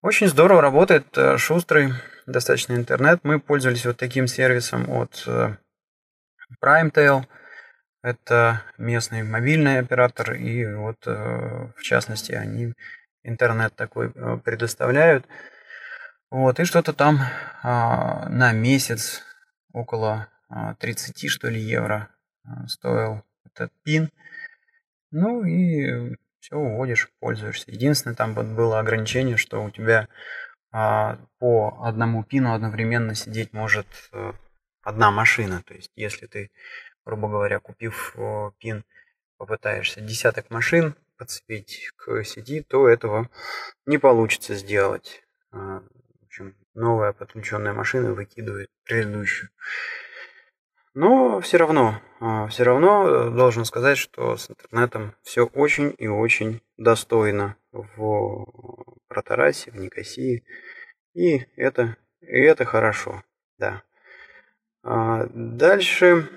Очень 0.00 0.28
здорово 0.28 0.62
работает, 0.62 1.06
шустрый 1.36 1.92
достаточно 2.26 2.74
интернет. 2.74 3.20
Мы 3.24 3.40
пользовались 3.40 3.84
вот 3.84 3.96
таким 3.98 4.26
сервисом 4.26 4.88
от 4.90 5.26
PrimeTail. 6.62 7.24
Это 8.02 8.62
местный 8.78 9.22
мобильный 9.22 9.80
оператор, 9.80 10.34
и 10.34 10.64
вот 10.64 10.96
э, 11.06 11.72
в 11.76 11.82
частности 11.82 12.32
они 12.32 12.72
интернет 13.24 13.74
такой 13.74 14.12
э, 14.14 14.38
предоставляют. 14.44 15.26
Вот, 16.30 16.60
и 16.60 16.64
что-то 16.64 16.92
там 16.92 17.18
а, 17.62 18.28
на 18.28 18.52
месяц 18.52 19.22
около 19.72 20.28
30, 20.48 21.24
а, 21.24 21.28
что 21.28 21.48
ли, 21.48 21.60
евро 21.60 22.08
а, 22.44 22.66
стоил 22.68 23.22
этот 23.44 23.72
пин. 23.82 24.10
Ну 25.10 25.44
и 25.44 26.16
все, 26.40 26.56
уводишь, 26.56 27.10
пользуешься. 27.20 27.70
Единственное, 27.70 28.16
там 28.16 28.34
было 28.34 28.78
ограничение, 28.78 29.36
что 29.36 29.62
у 29.62 29.70
тебя 29.70 30.08
по 30.70 31.78
одному 31.84 32.22
пину 32.22 32.52
одновременно 32.52 33.14
сидеть 33.14 33.54
может 33.54 33.86
э, 34.12 34.32
одна 34.82 35.10
машина. 35.10 35.62
То 35.64 35.72
есть, 35.72 35.90
если 35.96 36.26
ты, 36.26 36.50
грубо 37.06 37.28
говоря, 37.28 37.60
купив 37.60 38.14
пин, 38.58 38.84
попытаешься 39.38 40.02
десяток 40.02 40.50
машин 40.50 40.94
подцепить 41.16 41.90
к 41.96 42.22
сети, 42.24 42.62
то 42.62 42.88
этого 42.88 43.30
не 43.86 43.98
получится 43.98 44.54
сделать. 44.54 45.22
А, 45.50 45.80
в 46.20 46.24
общем, 46.26 46.54
новая 46.74 47.12
подключенная 47.12 47.72
машина 47.72 48.12
выкидывает 48.12 48.68
предыдущую. 48.84 49.50
Но 50.96 51.42
все 51.42 51.58
равно, 51.58 52.00
а, 52.20 52.46
все 52.46 52.62
равно 52.62 53.06
э, 53.06 53.30
должен 53.30 53.66
сказать, 53.66 53.98
что 53.98 54.38
с 54.38 54.48
интернетом 54.48 55.14
все 55.22 55.44
очень 55.44 55.94
и 55.98 56.08
очень 56.08 56.62
достойно 56.78 57.56
в 57.70 58.46
Протарасе, 59.06 59.70
в 59.72 59.76
Никосии. 59.76 60.46
И 61.12 61.44
это, 61.56 61.98
и 62.22 62.40
это 62.40 62.64
хорошо, 62.64 63.22
да. 63.58 63.82
А, 64.82 65.26
дальше 65.34 66.30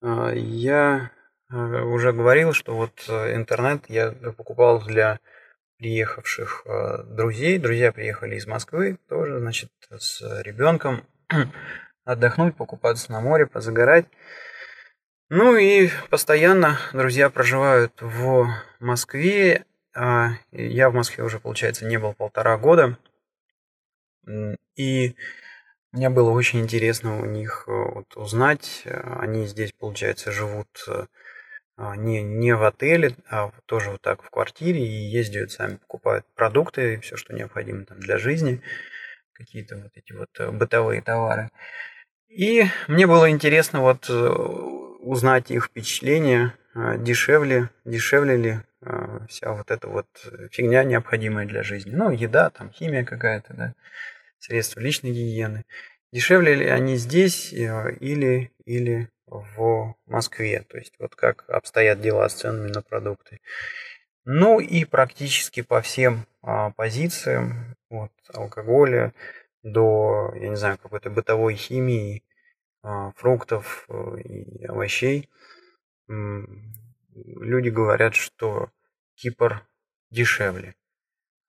а, 0.00 0.32
я 0.32 1.12
а, 1.50 1.84
уже 1.84 2.12
говорил, 2.12 2.52
что 2.52 2.74
вот 2.74 3.04
э, 3.06 3.36
интернет 3.36 3.84
я 3.90 4.10
покупал 4.10 4.82
для 4.82 5.20
приехавших 5.78 6.66
друзей. 7.06 7.58
Друзья 7.58 7.92
приехали 7.92 8.34
из 8.34 8.48
Москвы, 8.48 8.98
тоже, 9.08 9.38
значит, 9.38 9.70
с 9.88 10.20
ребенком 10.42 11.06
отдохнуть, 12.04 12.56
покупаться 12.56 13.12
на 13.12 13.20
море, 13.20 13.46
позагорать. 13.46 14.06
Ну 15.28 15.56
и 15.56 15.88
постоянно 16.10 16.78
друзья 16.92 17.30
проживают 17.30 17.94
в 18.00 18.48
Москве. 18.80 19.64
Я 19.94 20.90
в 20.90 20.94
Москве 20.94 21.24
уже, 21.24 21.40
получается, 21.40 21.86
не 21.86 21.98
был 21.98 22.14
полтора 22.14 22.56
года. 22.58 22.98
И 24.76 25.16
мне 25.92 26.08
было 26.08 26.30
очень 26.30 26.60
интересно 26.60 27.20
у 27.20 27.26
них 27.26 27.64
э, 27.66 27.70
вот, 27.70 28.16
узнать. 28.16 28.84
Они 28.86 29.46
здесь, 29.46 29.72
получается, 29.72 30.32
живут 30.32 30.68
э, 30.88 31.06
а, 31.76 31.96
не, 31.96 32.22
не 32.22 32.54
в 32.54 32.64
отеле, 32.64 33.14
а 33.28 33.50
тоже 33.66 33.90
вот 33.90 34.00
так 34.00 34.22
в 34.22 34.30
квартире 34.30 34.80
и 34.80 35.10
ездят 35.10 35.50
сами, 35.50 35.76
покупают 35.76 36.24
продукты, 36.34 36.98
все, 37.00 37.16
что 37.16 37.34
необходимо 37.34 37.84
там 37.84 38.00
для 38.00 38.16
жизни, 38.16 38.62
какие-то 39.34 39.76
вот 39.76 39.90
эти 39.94 40.12
вот 40.12 40.30
э, 40.38 40.50
бытовые 40.50 41.02
товары. 41.02 41.50
И 42.34 42.64
мне 42.88 43.06
было 43.06 43.30
интересно 43.30 43.80
вот 43.80 44.08
узнать 44.08 45.50
их 45.50 45.66
впечатления, 45.66 46.54
дешевле, 46.74 47.70
дешевле 47.84 48.36
ли 48.36 48.60
вся 49.28 49.52
вот 49.52 49.70
эта 49.70 49.88
вот 49.88 50.06
фигня 50.50 50.82
необходимая 50.84 51.46
для 51.46 51.62
жизни. 51.62 51.90
Ну, 51.94 52.10
еда, 52.10 52.50
там, 52.50 52.72
химия 52.72 53.04
какая-то, 53.04 53.54
да 53.54 53.74
средства 54.42 54.80
личной 54.80 55.10
гигиены. 55.10 55.64
Дешевле 56.12 56.54
ли 56.54 56.66
они 56.66 56.96
здесь 56.96 57.52
э, 57.52 57.94
или, 58.00 58.52
или 58.64 59.08
в 59.26 59.94
Москве? 60.06 60.64
То 60.68 60.78
есть 60.78 60.94
вот 60.98 61.14
как 61.14 61.44
обстоят 61.48 62.00
дела 62.00 62.28
с 62.28 62.34
ценами 62.34 62.68
на 62.68 62.82
продукты. 62.82 63.40
Ну 64.24 64.60
и 64.60 64.84
практически 64.84 65.62
по 65.62 65.80
всем 65.80 66.26
а, 66.42 66.70
позициям, 66.70 67.76
от 67.88 68.12
алкоголя 68.32 69.12
до, 69.62 70.32
я 70.34 70.48
не 70.48 70.56
знаю, 70.56 70.78
какой-то 70.78 71.10
бытовой 71.10 71.54
химии, 71.54 72.24
а, 72.82 73.12
фруктов 73.12 73.86
э, 73.88 74.20
и 74.22 74.64
овощей, 74.66 75.30
люди 76.08 77.68
говорят, 77.68 78.14
что 78.14 78.70
Кипр 79.14 79.66
дешевле. 80.10 80.74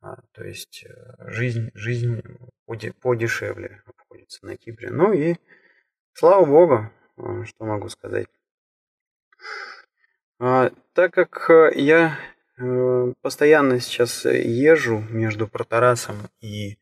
А, 0.01 0.17
то 0.33 0.43
есть 0.43 0.85
э, 0.85 1.29
жизнь, 1.31 1.71
жизнь 1.73 2.21
подешевле 2.65 3.81
обходится 3.85 4.45
на 4.45 4.57
Кипре. 4.57 4.89
Ну 4.91 5.13
и 5.13 5.35
слава 6.13 6.45
богу, 6.45 6.91
э, 7.17 7.45
что 7.45 7.65
могу 7.65 7.89
сказать. 7.89 8.27
А, 10.39 10.71
так 10.93 11.13
как 11.13 11.49
э, 11.49 11.71
я 11.75 12.19
постоянно 13.21 13.79
сейчас 13.79 14.25
езжу 14.25 14.99
между 15.09 15.47
Протарасом 15.47 16.17
и 16.39 16.77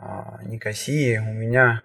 а, 0.00 0.40
Никосией, 0.42 1.18
у 1.18 1.32
меня 1.32 1.82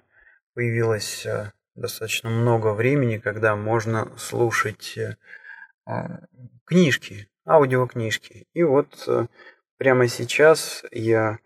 появилось 0.53 1.27
достаточно 1.75 2.29
много 2.29 2.73
времени, 2.73 3.17
когда 3.17 3.55
можно 3.55 4.17
слушать 4.17 4.97
книжки, 6.65 7.27
аудиокнижки. 7.45 8.47
И 8.53 8.63
вот 8.63 9.07
Прямо 9.77 10.07
сейчас 10.07 10.85
я 10.91 11.39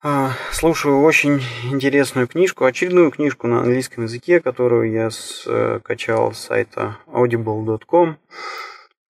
а, 0.00 0.30
слушаю 0.52 1.02
очень 1.02 1.42
интересную 1.64 2.28
книжку, 2.28 2.64
очередную 2.64 3.10
книжку 3.10 3.48
на 3.48 3.58
английском 3.58 4.04
языке, 4.04 4.40
которую 4.40 4.92
я 4.92 5.10
скачал 5.10 6.32
с 6.32 6.38
сайта 6.38 6.98
audible.com. 7.08 8.18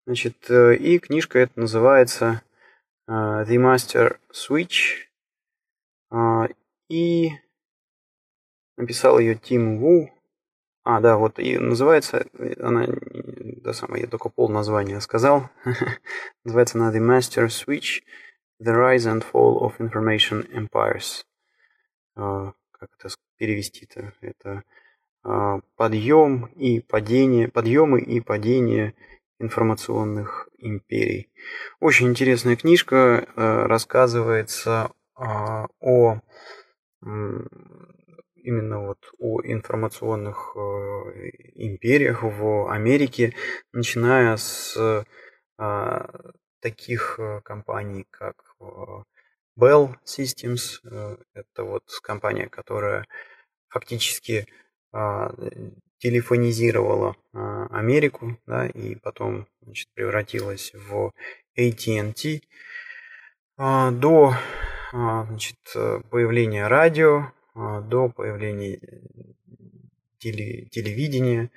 Значит, 0.06 0.36
э, 0.48 0.76
и 0.76 0.98
книжка 0.98 1.38
эта 1.38 1.60
называется 1.60 2.40
The 3.06 3.56
Master 3.56 4.16
Switch. 4.32 5.07
Uh, 6.10 6.54
и 6.88 7.32
написал 8.76 9.18
ее 9.18 9.34
Тим 9.34 9.78
Ву. 9.78 10.10
А, 10.84 11.00
да, 11.00 11.18
вот 11.18 11.38
и 11.38 11.58
называется 11.58 12.26
она, 12.60 12.86
да 13.62 13.74
самое, 13.74 14.04
я 14.04 14.08
только 14.08 14.30
пол 14.30 14.48
названия 14.48 15.00
сказал. 15.00 15.50
называется 16.44 16.78
она 16.78 16.90
The 16.90 17.00
Master 17.00 17.48
Switch, 17.48 18.02
The 18.62 18.74
Rise 18.74 19.06
and 19.06 19.24
Fall 19.30 19.60
of 19.60 19.76
Information 19.78 20.48
Empires. 20.50 21.24
Uh, 22.16 22.52
как 22.72 22.90
это 22.98 23.14
перевести-то? 23.36 24.14
Это 24.22 24.64
uh, 25.24 25.62
подъем 25.76 26.46
и 26.56 26.80
падение, 26.80 27.48
подъемы 27.48 28.00
и 28.00 28.20
падение 28.20 28.94
информационных 29.38 30.48
империй. 30.58 31.30
Очень 31.80 32.08
интересная 32.08 32.56
книжка, 32.56 33.28
uh, 33.36 33.66
рассказывается 33.66 34.90
о 35.18 36.20
именно 38.48 38.86
вот 38.86 38.98
о 39.18 39.40
информационных 39.42 40.52
э, 40.56 41.30
империях 41.54 42.22
в 42.22 42.70
Америке, 42.72 43.34
начиная 43.72 44.36
с 44.36 45.04
а, 45.58 46.08
таких 46.60 47.18
э, 47.18 47.40
компаний, 47.42 48.06
как 48.10 48.36
э, 48.60 48.64
Bell 49.58 49.96
Systems, 50.04 50.80
это 51.34 51.64
вот 51.64 51.82
компания, 52.02 52.48
которая 52.48 53.06
фактически 53.68 54.46
а, 54.92 55.34
телефонизировала 55.98 57.16
а, 57.32 57.66
Америку, 57.66 58.38
да, 58.46 58.68
и 58.68 58.94
потом 58.94 59.48
значит, 59.62 59.88
превратилась 59.94 60.72
в 60.74 61.12
AT&T, 61.58 62.40
до 63.58 64.34
значит, 64.92 65.58
появления 66.10 66.66
радио, 66.66 67.32
а, 67.58 67.80
до 67.80 68.08
появления 68.08 68.78
теле, 70.18 70.66
телевидения. 70.66 71.50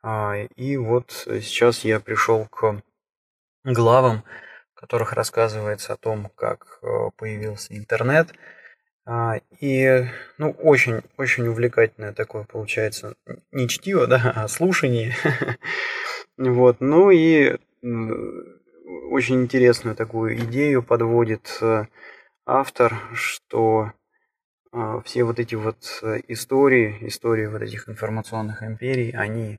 А, 0.00 0.36
и 0.36 0.76
вот 0.76 1.10
сейчас 1.10 1.84
я 1.84 1.98
пришел 1.98 2.46
к 2.46 2.80
главам, 3.64 4.22
в 4.72 4.80
которых 4.80 5.12
рассказывается 5.12 5.94
о 5.94 5.96
том, 5.96 6.30
как 6.36 6.78
э, 6.82 7.10
появился 7.16 7.76
интернет. 7.76 8.32
А, 9.04 9.40
и, 9.58 10.06
ну, 10.38 10.52
очень, 10.52 11.00
очень 11.16 11.48
увлекательное 11.48 12.12
такое 12.12 12.44
получается, 12.44 13.16
не 13.50 13.68
чтиво, 13.68 14.06
да, 14.06 14.32
а 14.36 14.48
слушание. 14.48 15.14
Вот, 16.36 16.80
ну 16.80 17.10
и 17.10 17.58
очень 19.10 19.42
интересную 19.42 19.94
такую 19.94 20.38
идею 20.38 20.82
подводит 20.82 21.58
э, 21.60 21.84
автор, 22.46 22.96
что 23.14 23.92
а, 24.72 25.00
все 25.02 25.24
вот 25.24 25.38
эти 25.38 25.54
вот 25.56 26.00
э, 26.02 26.20
истории, 26.28 26.98
истории 27.08 27.46
вот 27.46 27.62
этих 27.62 27.88
информационных 27.88 28.62
империй, 28.62 29.10
они 29.12 29.58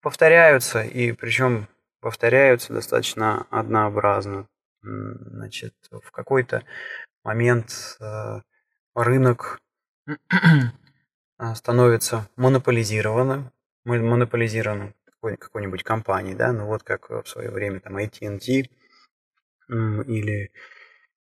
повторяются, 0.00 0.82
и 0.82 1.12
причем 1.12 1.68
повторяются 2.00 2.72
достаточно 2.72 3.46
однообразно. 3.50 4.46
Значит, 4.82 5.74
в 5.90 6.10
какой-то 6.12 6.64
момент 7.24 7.98
э, 8.00 8.40
рынок 8.94 9.58
становится 11.54 12.28
монополизированным, 12.36 13.52
монополизированным 13.84 14.94
какой-нибудь 15.20 15.82
компанией, 15.82 16.34
да, 16.34 16.52
ну 16.52 16.66
вот 16.66 16.82
как 16.84 17.10
в 17.10 17.26
свое 17.26 17.50
время 17.50 17.80
там 17.80 17.96
AT&T 17.98 18.70
или, 19.68 20.52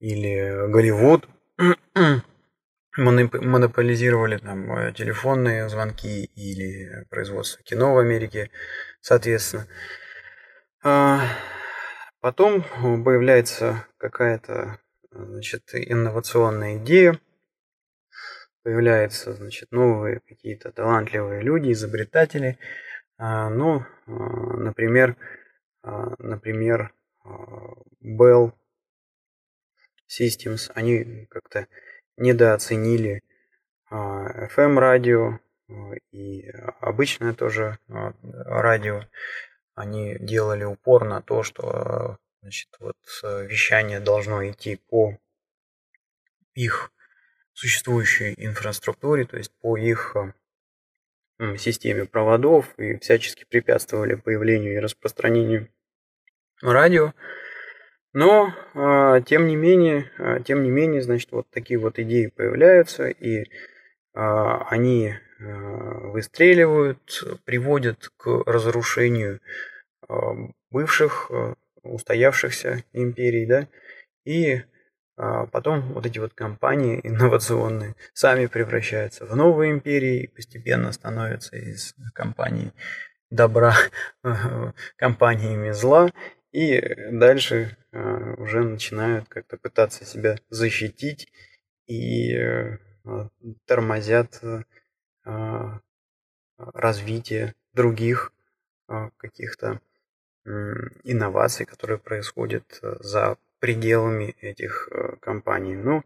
или 0.01 0.69
Голливуд 0.73 1.29
монополизировали 2.97 4.39
там 4.39 4.73
э, 4.73 4.93
телефонные 4.93 5.69
звонки 5.69 6.25
или 6.25 7.05
производство 7.11 7.63
кино 7.63 7.95
в 7.95 7.99
Америке, 7.99 8.51
соответственно. 9.01 9.67
А, 10.83 11.21
потом 12.21 12.63
появляется 13.05 13.87
какая-то 13.99 14.79
значит, 15.13 15.63
инновационная 15.73 16.79
идея, 16.79 17.21
появляются 18.63 19.35
значит, 19.35 19.71
новые 19.71 20.21
какие-то 20.21 20.73
талантливые 20.73 21.43
люди, 21.43 21.73
изобретатели. 21.73 22.59
А, 23.19 23.51
ну, 23.51 23.85
а, 24.07 24.11
например, 24.11 25.17
например, 25.83 26.93
Bell 28.03 28.53
Systems, 30.11 30.71
они 30.75 31.27
как-то 31.31 31.67
недооценили 32.17 33.23
FM-радио 33.91 35.39
и 36.11 36.49
обычное 36.81 37.33
тоже 37.35 37.79
радио 37.89 39.05
они 39.75 40.17
делали 40.19 40.65
упор 40.65 41.05
на 41.05 41.23
то, 41.23 41.43
что 41.43 42.19
значит, 42.43 42.69
вот, 42.81 42.97
э, 43.23 43.47
вещание 43.47 44.01
должно 44.01 44.47
идти 44.49 44.77
по 44.77 45.17
их 46.55 46.93
существующей 47.53 48.35
инфраструктуре, 48.37 49.25
то 49.27 49.37
есть 49.37 49.53
по 49.61 49.77
их 49.77 50.17
системе 51.59 52.05
проводов 52.05 52.79
и 52.79 52.99
всячески 52.99 53.45
препятствовали 53.45 54.15
появлению 54.15 54.75
и 54.75 54.79
распространению 54.79 55.69
радио. 56.61 57.15
Но, 58.13 58.53
э, 58.75 59.23
тем 59.25 59.47
не 59.47 59.57
менее, 59.57 60.11
тем 60.45 60.63
не 60.63 60.71
менее, 60.71 61.03
значит, 61.03 61.31
вот 61.33 61.49
такие 61.51 61.79
вот 61.79 61.99
идеи 61.99 62.27
появляются, 62.27 63.09
и 63.09 63.45
они 64.13 65.15
выстреливают, 66.13 67.23
приводят 67.45 68.11
к 68.17 68.43
разрушению 68.45 69.41
бывших 70.71 71.31
э, 71.31 71.55
устоявшихся 71.83 72.85
империй, 72.93 73.47
да, 73.47 73.69
и 74.25 74.63
а, 75.17 75.47
потом 75.47 75.93
вот 75.93 76.07
эти 76.07 76.19
вот 76.19 76.35
компании 76.35 77.01
инновационные 77.05 77.95
сами 78.13 78.47
превращаются 78.47 79.27
в 79.27 79.35
новые 79.37 79.73
империи 79.73 80.23
и 80.23 80.29
постепенно 80.29 80.93
становятся 80.93 81.57
из 81.57 81.95
компаний 82.15 82.73
добра 83.31 83.75
компаниями 84.97 85.71
зла, 85.71 86.11
и 86.53 86.81
дальше 87.13 87.77
а, 87.93 88.35
уже 88.39 88.63
начинают 88.63 89.29
как-то 89.29 89.57
пытаться 89.57 90.05
себя 90.05 90.37
защитить 90.49 91.29
и 91.87 92.35
э, 92.35 92.79
тормозят 93.67 94.41
а, 95.25 95.81
развитие 96.57 97.55
других 97.73 98.33
каких-то 99.17 99.81
инноваций, 101.05 101.67
которые 101.67 101.99
происходят 101.99 102.65
э, 102.83 102.97
за 103.01 103.37
пределами 103.59 104.35
этих 104.41 104.89
э, 104.91 105.17
компаний. 105.21 105.77
Ну, 105.77 106.03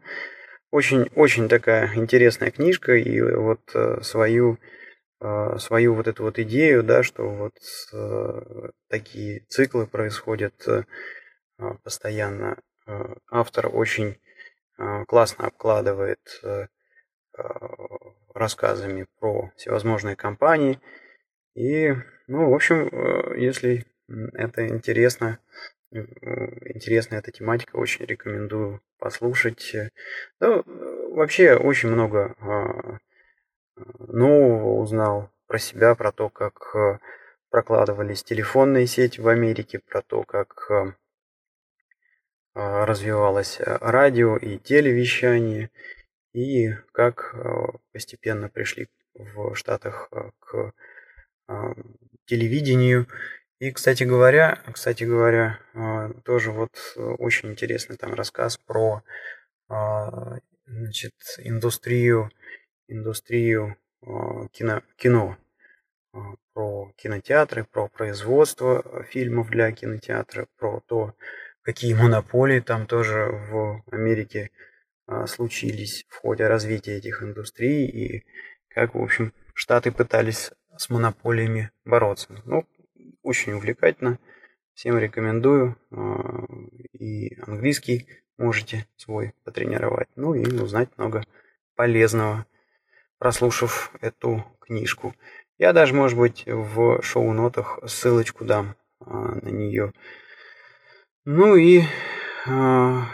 очень, 0.71 1.09
очень 1.15 1.47
такая 1.47 1.95
интересная 1.95 2.51
книжка, 2.51 2.95
и 2.95 3.21
вот 3.21 3.61
э, 3.73 4.01
свою, 4.01 4.57
свою 5.19 5.95
вот 5.95 6.07
эту 6.07 6.23
вот 6.23 6.39
идею, 6.39 6.83
да, 6.83 7.03
что 7.03 7.29
вот 7.29 7.53
такие 8.89 9.45
циклы 9.49 9.87
происходят 9.87 10.67
постоянно. 11.83 12.57
Автор 13.29 13.69
очень 13.73 14.19
классно 15.07 15.47
обкладывает 15.47 16.41
рассказами 18.33 19.07
про 19.19 19.51
всевозможные 19.55 20.15
компании. 20.15 20.79
И, 21.55 21.93
ну, 22.27 22.49
в 22.49 22.53
общем, 22.53 22.89
если 23.35 23.85
это 24.33 24.67
интересно. 24.67 25.39
Интересная 25.91 27.19
эта 27.19 27.31
тематика, 27.31 27.77
очень 27.77 28.05
рекомендую 28.05 28.81
послушать. 28.99 29.73
Ну, 30.41 30.63
вообще 31.15 31.55
очень 31.55 31.89
много 31.89 32.35
нового 34.15 34.79
узнал 34.79 35.29
про 35.47 35.59
себя, 35.59 35.93
про 35.93 36.11
то, 36.11 36.29
как 36.29 36.75
а, 36.75 36.99
прокладывались 37.49 38.23
телефонные 38.23 38.87
сети 38.87 39.21
в 39.21 39.27
Америке, 39.27 39.79
про 39.79 40.01
то, 40.01 40.23
как 40.23 40.71
а, 40.71 40.95
развивалось 42.85 43.59
радио 43.59 44.37
и 44.37 44.57
телевещание, 44.57 45.69
и 46.33 46.73
как 46.91 47.35
постепенно 47.93 48.49
пришли 48.49 48.87
в 49.13 49.55
Штатах 49.55 50.09
к 50.39 50.73
телевидению. 52.25 53.07
И, 53.59 53.71
кстати 53.71 54.03
говоря, 54.03 54.61
кстати 54.73 55.03
говоря, 55.05 55.59
тоже 56.25 56.51
вот 56.51 56.71
э, 56.97 57.01
очень 57.01 57.51
интересный 57.51 57.95
там 57.95 58.13
рассказ 58.13 58.57
про 58.57 59.01
значит, 60.65 61.13
индустрию, 61.37 62.31
индустрию 62.87 63.77
кино, 64.01 64.81
кино, 64.97 65.37
про 66.53 66.91
кинотеатры, 66.95 67.65
про 67.65 67.87
производство 67.87 69.03
фильмов 69.09 69.49
для 69.49 69.71
кинотеатра, 69.71 70.47
про 70.57 70.81
то, 70.87 71.13
какие 71.61 71.93
монополии 71.93 72.59
там 72.59 72.87
тоже 72.87 73.25
в 73.31 73.83
Америке 73.91 74.51
случились 75.27 76.05
в 76.09 76.15
ходе 76.15 76.47
развития 76.47 76.97
этих 76.97 77.21
индустрий 77.21 77.85
и 77.85 78.25
как, 78.69 78.95
в 78.95 79.01
общем, 79.01 79.33
Штаты 79.53 79.91
пытались 79.91 80.51
с 80.75 80.89
монополиями 80.89 81.71
бороться. 81.85 82.41
Ну, 82.43 82.65
очень 83.23 83.53
увлекательно. 83.53 84.19
Всем 84.73 84.97
рекомендую. 84.97 85.77
И 86.91 87.39
английский 87.41 88.09
можете 88.37 88.85
свой 88.97 89.33
потренировать. 89.45 90.09
Ну 90.17 90.33
и 90.33 90.45
узнать 90.59 90.89
много 90.97 91.23
полезного, 91.75 92.45
прослушав 93.19 93.91
эту 94.01 94.45
книжку. 94.59 95.13
Я 95.57 95.73
даже, 95.73 95.93
может 95.93 96.17
быть, 96.17 96.43
в 96.45 97.01
шоу-нотах 97.01 97.79
ссылочку 97.85 98.45
дам 98.45 98.75
а, 98.99 99.35
на 99.35 99.49
нее. 99.49 99.93
Ну 101.23 101.55
и 101.55 101.83
а, 102.47 103.05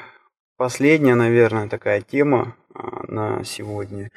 последняя, 0.57 1.15
наверное, 1.15 1.69
такая 1.69 2.01
тема 2.01 2.55
на 3.07 3.43
сегодня. 3.43 4.09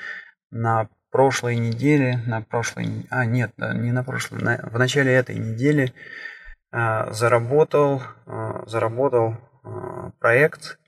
На 0.51 0.89
прошлой 1.15 1.57
неделе, 1.57 2.21
на 2.27 2.43
прошлой, 2.43 3.07
а 3.09 3.25
нет, 3.25 3.53
не 3.57 3.93
на 3.93 4.03
прошлой, 4.03 4.43
на, 4.43 4.69
в 4.73 4.79
начале 4.79 5.13
этой 5.13 5.37
недели 5.37 5.95
а, 6.73 7.13
заработал, 7.13 8.03
а, 8.27 8.67
заработал 8.67 9.37
а, 9.63 10.11
проект, 10.19 10.81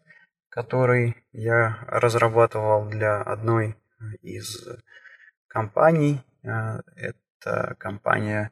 который 0.48 1.16
я 1.30 1.78
разрабатывал 1.86 2.86
для 2.88 3.22
одной 3.22 3.76
из 4.22 4.66
компаний. 5.46 6.22
А, 6.44 6.80
эта 6.96 7.74
компания 7.78 8.50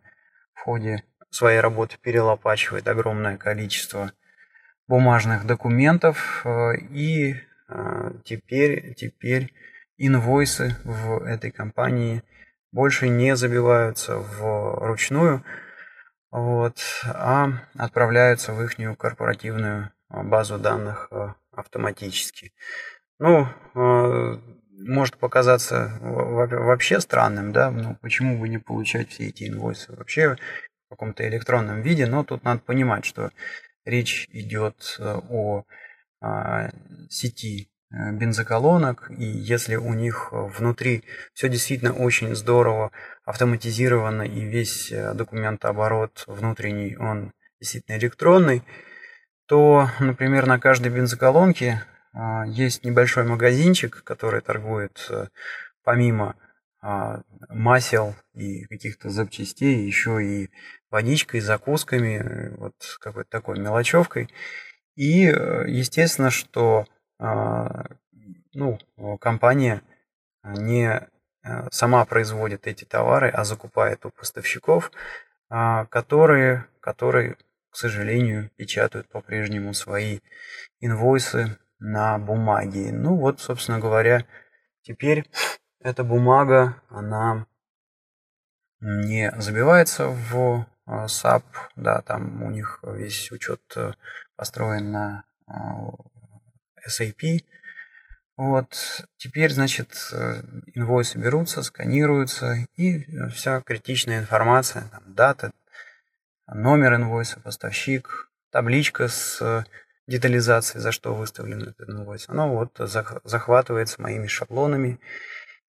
в 0.54 0.60
ходе 0.60 1.04
своей 1.30 1.60
работы 1.60 1.96
перелопачивает 2.00 2.88
огромное 2.88 3.36
количество 3.36 4.12
бумажных 4.86 5.46
документов 5.46 6.42
а, 6.44 6.72
и 6.72 7.34
а, 7.68 8.12
теперь, 8.24 8.94
теперь 8.94 9.52
инвойсы 9.96 10.76
в 10.84 11.24
этой 11.24 11.50
компании 11.50 12.22
больше 12.72 13.08
не 13.08 13.36
забиваются 13.36 14.16
в 14.16 14.78
ручную, 14.84 15.44
вот, 16.32 16.78
а 17.04 17.52
отправляются 17.78 18.52
в 18.52 18.60
их 18.62 18.98
корпоративную 18.98 19.92
базу 20.08 20.58
данных 20.58 21.08
э, 21.12 21.28
автоматически. 21.52 22.52
Ну, 23.20 23.46
э, 23.74 24.38
может 24.78 25.16
показаться 25.16 25.98
вообще 26.00 27.00
странным, 27.00 27.52
да, 27.52 27.70
ну 27.70 27.96
почему 28.00 28.38
бы 28.38 28.48
не 28.48 28.58
получать 28.58 29.10
все 29.10 29.28
эти 29.28 29.48
инвойсы 29.48 29.92
вообще 29.92 30.36
в 30.86 30.90
каком-то 30.90 31.26
электронном 31.28 31.82
виде, 31.82 32.06
но 32.06 32.24
тут 32.24 32.44
надо 32.44 32.60
понимать, 32.60 33.04
что 33.04 33.30
речь 33.84 34.28
идет 34.30 34.96
э, 34.98 35.20
о 35.30 35.64
а, 36.20 36.70
сети 37.10 37.68
э, 37.90 38.12
бензоколонок, 38.12 39.10
и 39.10 39.24
если 39.24 39.76
у 39.76 39.92
них 39.92 40.28
внутри 40.32 41.04
все 41.34 41.48
действительно 41.48 41.92
очень 41.92 42.34
здорово 42.34 42.92
автоматизировано, 43.24 44.22
и 44.22 44.40
весь 44.44 44.90
э, 44.90 45.14
документооборот 45.14 46.24
внутренний, 46.26 46.96
он 46.96 47.32
действительно 47.60 47.96
электронный, 47.96 48.62
то, 49.46 49.88
например, 50.00 50.46
на 50.46 50.58
каждой 50.58 50.90
бензоколонке 50.90 51.82
есть 52.46 52.84
небольшой 52.84 53.24
магазинчик, 53.24 54.04
который 54.04 54.40
торгует 54.40 55.06
э, 55.10 55.26
помимо 55.82 56.36
а, 56.80 57.22
масел 57.48 58.14
и 58.34 58.66
каких-то 58.66 59.10
запчастей, 59.10 59.84
еще 59.84 60.22
и 60.22 60.50
водичкой, 60.90 61.40
закусками, 61.40 62.18
э, 62.18 62.56
вот 62.56 62.74
какой-то 63.00 63.30
такой 63.30 63.58
мелочевкой. 63.58 64.28
И 64.94 65.26
э, 65.26 65.64
естественно, 65.66 66.30
что 66.30 66.86
а, 67.18 67.86
ну, 68.52 68.78
компания 69.18 69.82
не 70.44 71.08
сама 71.70 72.04
производит 72.06 72.66
эти 72.66 72.84
товары, 72.84 73.28
а 73.28 73.44
закупает 73.44 74.06
у 74.06 74.10
поставщиков, 74.10 74.90
которые, 75.48 76.66
которые, 76.80 77.36
к 77.70 77.76
сожалению, 77.76 78.50
печатают 78.56 79.08
по-прежнему 79.08 79.74
свои 79.74 80.20
инвойсы 80.80 81.58
на 81.84 82.18
бумаге. 82.18 82.92
Ну 82.92 83.16
вот, 83.16 83.40
собственно 83.40 83.78
говоря, 83.78 84.24
теперь 84.82 85.30
эта 85.80 86.02
бумага, 86.02 86.80
она 86.88 87.46
не 88.80 89.30
забивается 89.36 90.08
в 90.08 90.66
SAP, 90.88 91.44
да, 91.76 92.00
там 92.00 92.42
у 92.42 92.50
них 92.50 92.80
весь 92.82 93.30
учет 93.30 93.60
э, 93.76 93.92
построен 94.36 94.92
на 94.92 95.24
а, 95.46 95.90
SAP. 96.88 97.44
Вот, 98.36 99.06
теперь, 99.16 99.50
значит, 99.52 99.94
э, 100.12 100.42
инвойсы 100.74 101.18
берутся, 101.18 101.62
сканируются, 101.62 102.66
и 102.76 103.04
вся 103.30 103.60
критичная 103.60 104.20
информация, 104.20 104.88
там, 104.90 105.14
дата, 105.14 105.52
номер 106.46 106.94
инвойса, 106.94 107.40
поставщик, 107.40 108.30
табличка 108.50 109.08
с 109.08 109.64
детализации, 110.06 110.78
за 110.78 110.92
что 110.92 111.14
выставлен 111.14 111.62
этот 111.62 111.88
инвойс, 111.88 112.28
оно 112.28 112.54
вот 112.54 112.78
захватывается 112.78 114.02
моими 114.02 114.26
шаблонами 114.26 115.00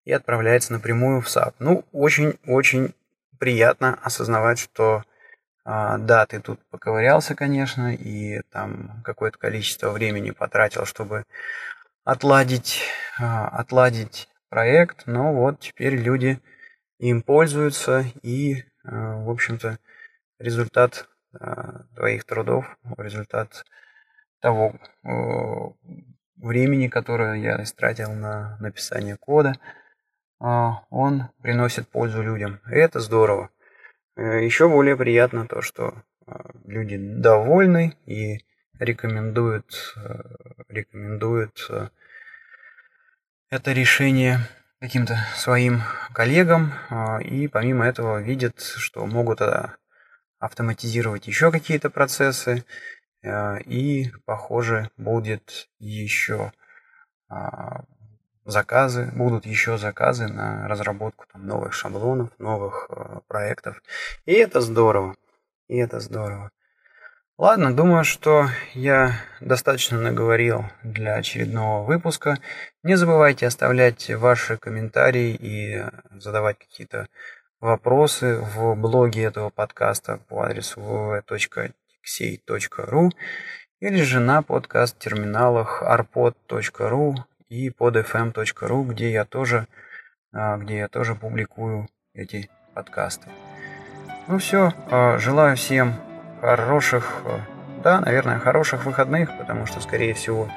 и 0.04 0.12
отправляется 0.12 0.74
напрямую 0.74 1.22
в 1.22 1.28
SAP. 1.28 1.56
Ну, 1.60 1.86
очень-очень 1.92 2.94
приятно 3.38 4.00
осознавать, 4.02 4.60
что 4.60 5.04
а, 5.68 5.98
да, 5.98 6.28
ты 6.28 6.40
тут 6.40 6.60
поковырялся, 6.70 7.34
конечно, 7.36 7.94
и 7.94 8.42
там 8.52 9.02
какое-то 9.04 9.40
количество 9.40 9.90
времени 9.90 10.30
потратил, 10.30 10.86
чтобы 10.86 11.26
отладить, 12.04 12.82
а, 13.20 13.48
отладить 13.48 14.30
проект, 14.50 15.08
но 15.08 15.34
вот 15.34 15.60
теперь 15.60 15.96
люди 15.96 16.40
им 17.00 17.24
пользуются, 17.24 18.06
и, 18.22 18.64
а, 18.84 19.18
в 19.24 19.30
общем-то, 19.30 19.80
результат 20.40 21.10
твоих 21.98 22.24
трудов, 22.24 22.78
результат 22.98 23.66
того 24.46 24.76
э, 25.04 25.10
времени, 26.38 26.88
которое 26.88 27.34
я 27.34 27.64
истратил 27.64 28.14
на 28.14 28.58
написание 28.60 29.18
кода, 29.18 29.56
а, 30.40 30.84
он 30.92 31.30
приносит 31.42 31.88
пользу 31.88 32.22
людям. 32.22 32.62
И 32.70 32.76
это 32.76 33.00
здорово. 33.00 33.50
Э, 34.16 34.46
Еще 34.46 34.70
более 34.70 34.96
приятно 34.96 35.48
то, 35.48 35.64
что 35.64 35.96
люди 36.64 36.96
довольны 36.96 37.98
и 38.06 38.46
рекомендуют, 38.78 39.96
э, 39.98 40.22
рекомендуют 40.70 41.68
это 43.50 43.72
решение 43.72 44.38
каким-то 44.80 45.18
своим 45.36 45.82
коллегам 46.14 46.72
и 47.22 47.48
помимо 47.48 47.88
этого 47.88 48.22
видят, 48.22 48.62
что 48.62 49.08
могут 49.08 49.42
автоматизировать 50.38 51.26
еще 51.26 51.52
какие-то 51.52 51.90
процессы, 51.90 52.52
Э, 52.60 52.62
и, 53.66 54.12
похоже, 54.26 54.90
будет 54.98 55.70
еще 55.80 56.52
а, 57.30 57.84
заказы, 58.46 59.12
будут 59.14 59.46
еще 59.46 59.78
заказы 59.78 60.28
на 60.28 60.68
разработку 60.68 61.26
там, 61.32 61.46
новых 61.46 61.74
шаблонов, 61.74 62.30
новых 62.38 62.88
э, 62.90 63.20
проектов. 63.28 63.82
И 64.26 64.34
это 64.34 64.62
здорово. 64.62 65.16
И 65.68 65.78
это 65.78 66.00
здорово. 66.00 66.52
Ладно, 67.38 67.76
думаю, 67.76 68.06
что 68.06 68.48
я 68.74 69.20
достаточно 69.42 70.00
наговорил 70.00 70.66
для 70.84 71.16
очередного 71.16 71.84
выпуска. 71.84 72.38
Не 72.84 72.96
забывайте 72.96 73.48
оставлять 73.48 74.10
ваши 74.10 74.58
комментарии 74.58 75.36
и 75.38 75.84
задавать 76.18 76.60
какие-то 76.60 77.08
вопросы 77.60 78.38
в 78.38 78.76
блоге 78.76 79.24
этого 79.24 79.50
подкаста 79.50 80.20
по 80.30 80.44
адресу 80.44 80.80
www 80.80 81.74
xey.ru 82.06 83.10
или 83.80 84.02
же 84.02 84.20
на 84.20 84.42
подкаст-терминалах 84.42 85.84
arpod.ru 85.84 87.16
и 87.50 87.70
podfm.ru, 87.70 88.86
где 88.86 89.12
я 89.12 89.26
тоже, 89.26 89.68
а, 90.34 90.58
где 90.58 90.78
я 90.78 90.88
тоже 90.88 91.16
публикую 91.16 91.88
эти 92.14 92.50
подкасты. 92.74 93.30
Ну 94.28 94.38
все, 94.40 94.74
а, 94.90 95.18
желаю 95.18 95.58
всем 95.58 95.94
хороших, 96.42 97.22
а, 97.26 97.42
да, 97.84 98.00
наверное, 98.00 98.40
хороших 98.40 98.86
выходных, 98.86 99.38
потому 99.38 99.66
что, 99.66 99.82
скорее 99.82 100.14
всего, 100.14 100.50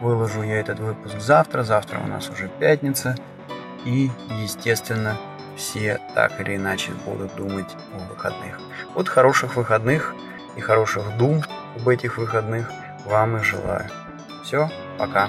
выложу 0.00 0.42
я 0.42 0.60
этот 0.60 0.78
выпуск 0.78 1.18
завтра. 1.18 1.62
Завтра 1.62 1.98
у 2.00 2.06
нас 2.06 2.28
уже 2.28 2.48
пятница. 2.60 3.16
И, 3.84 4.10
естественно, 4.42 5.16
все 5.56 5.98
так 6.14 6.40
или 6.40 6.56
иначе 6.56 6.92
будут 7.04 7.34
думать 7.36 7.74
о 7.94 7.98
выходных. 8.12 8.60
Вот 8.94 9.08
хороших 9.08 9.56
выходных– 9.56 10.14
и 10.56 10.60
хороших 10.60 11.16
дум 11.16 11.42
об 11.76 11.88
этих 11.88 12.18
выходных 12.18 12.70
вам 13.04 13.36
и 13.36 13.42
желаю. 13.42 13.88
Все, 14.44 14.68
пока. 14.98 15.28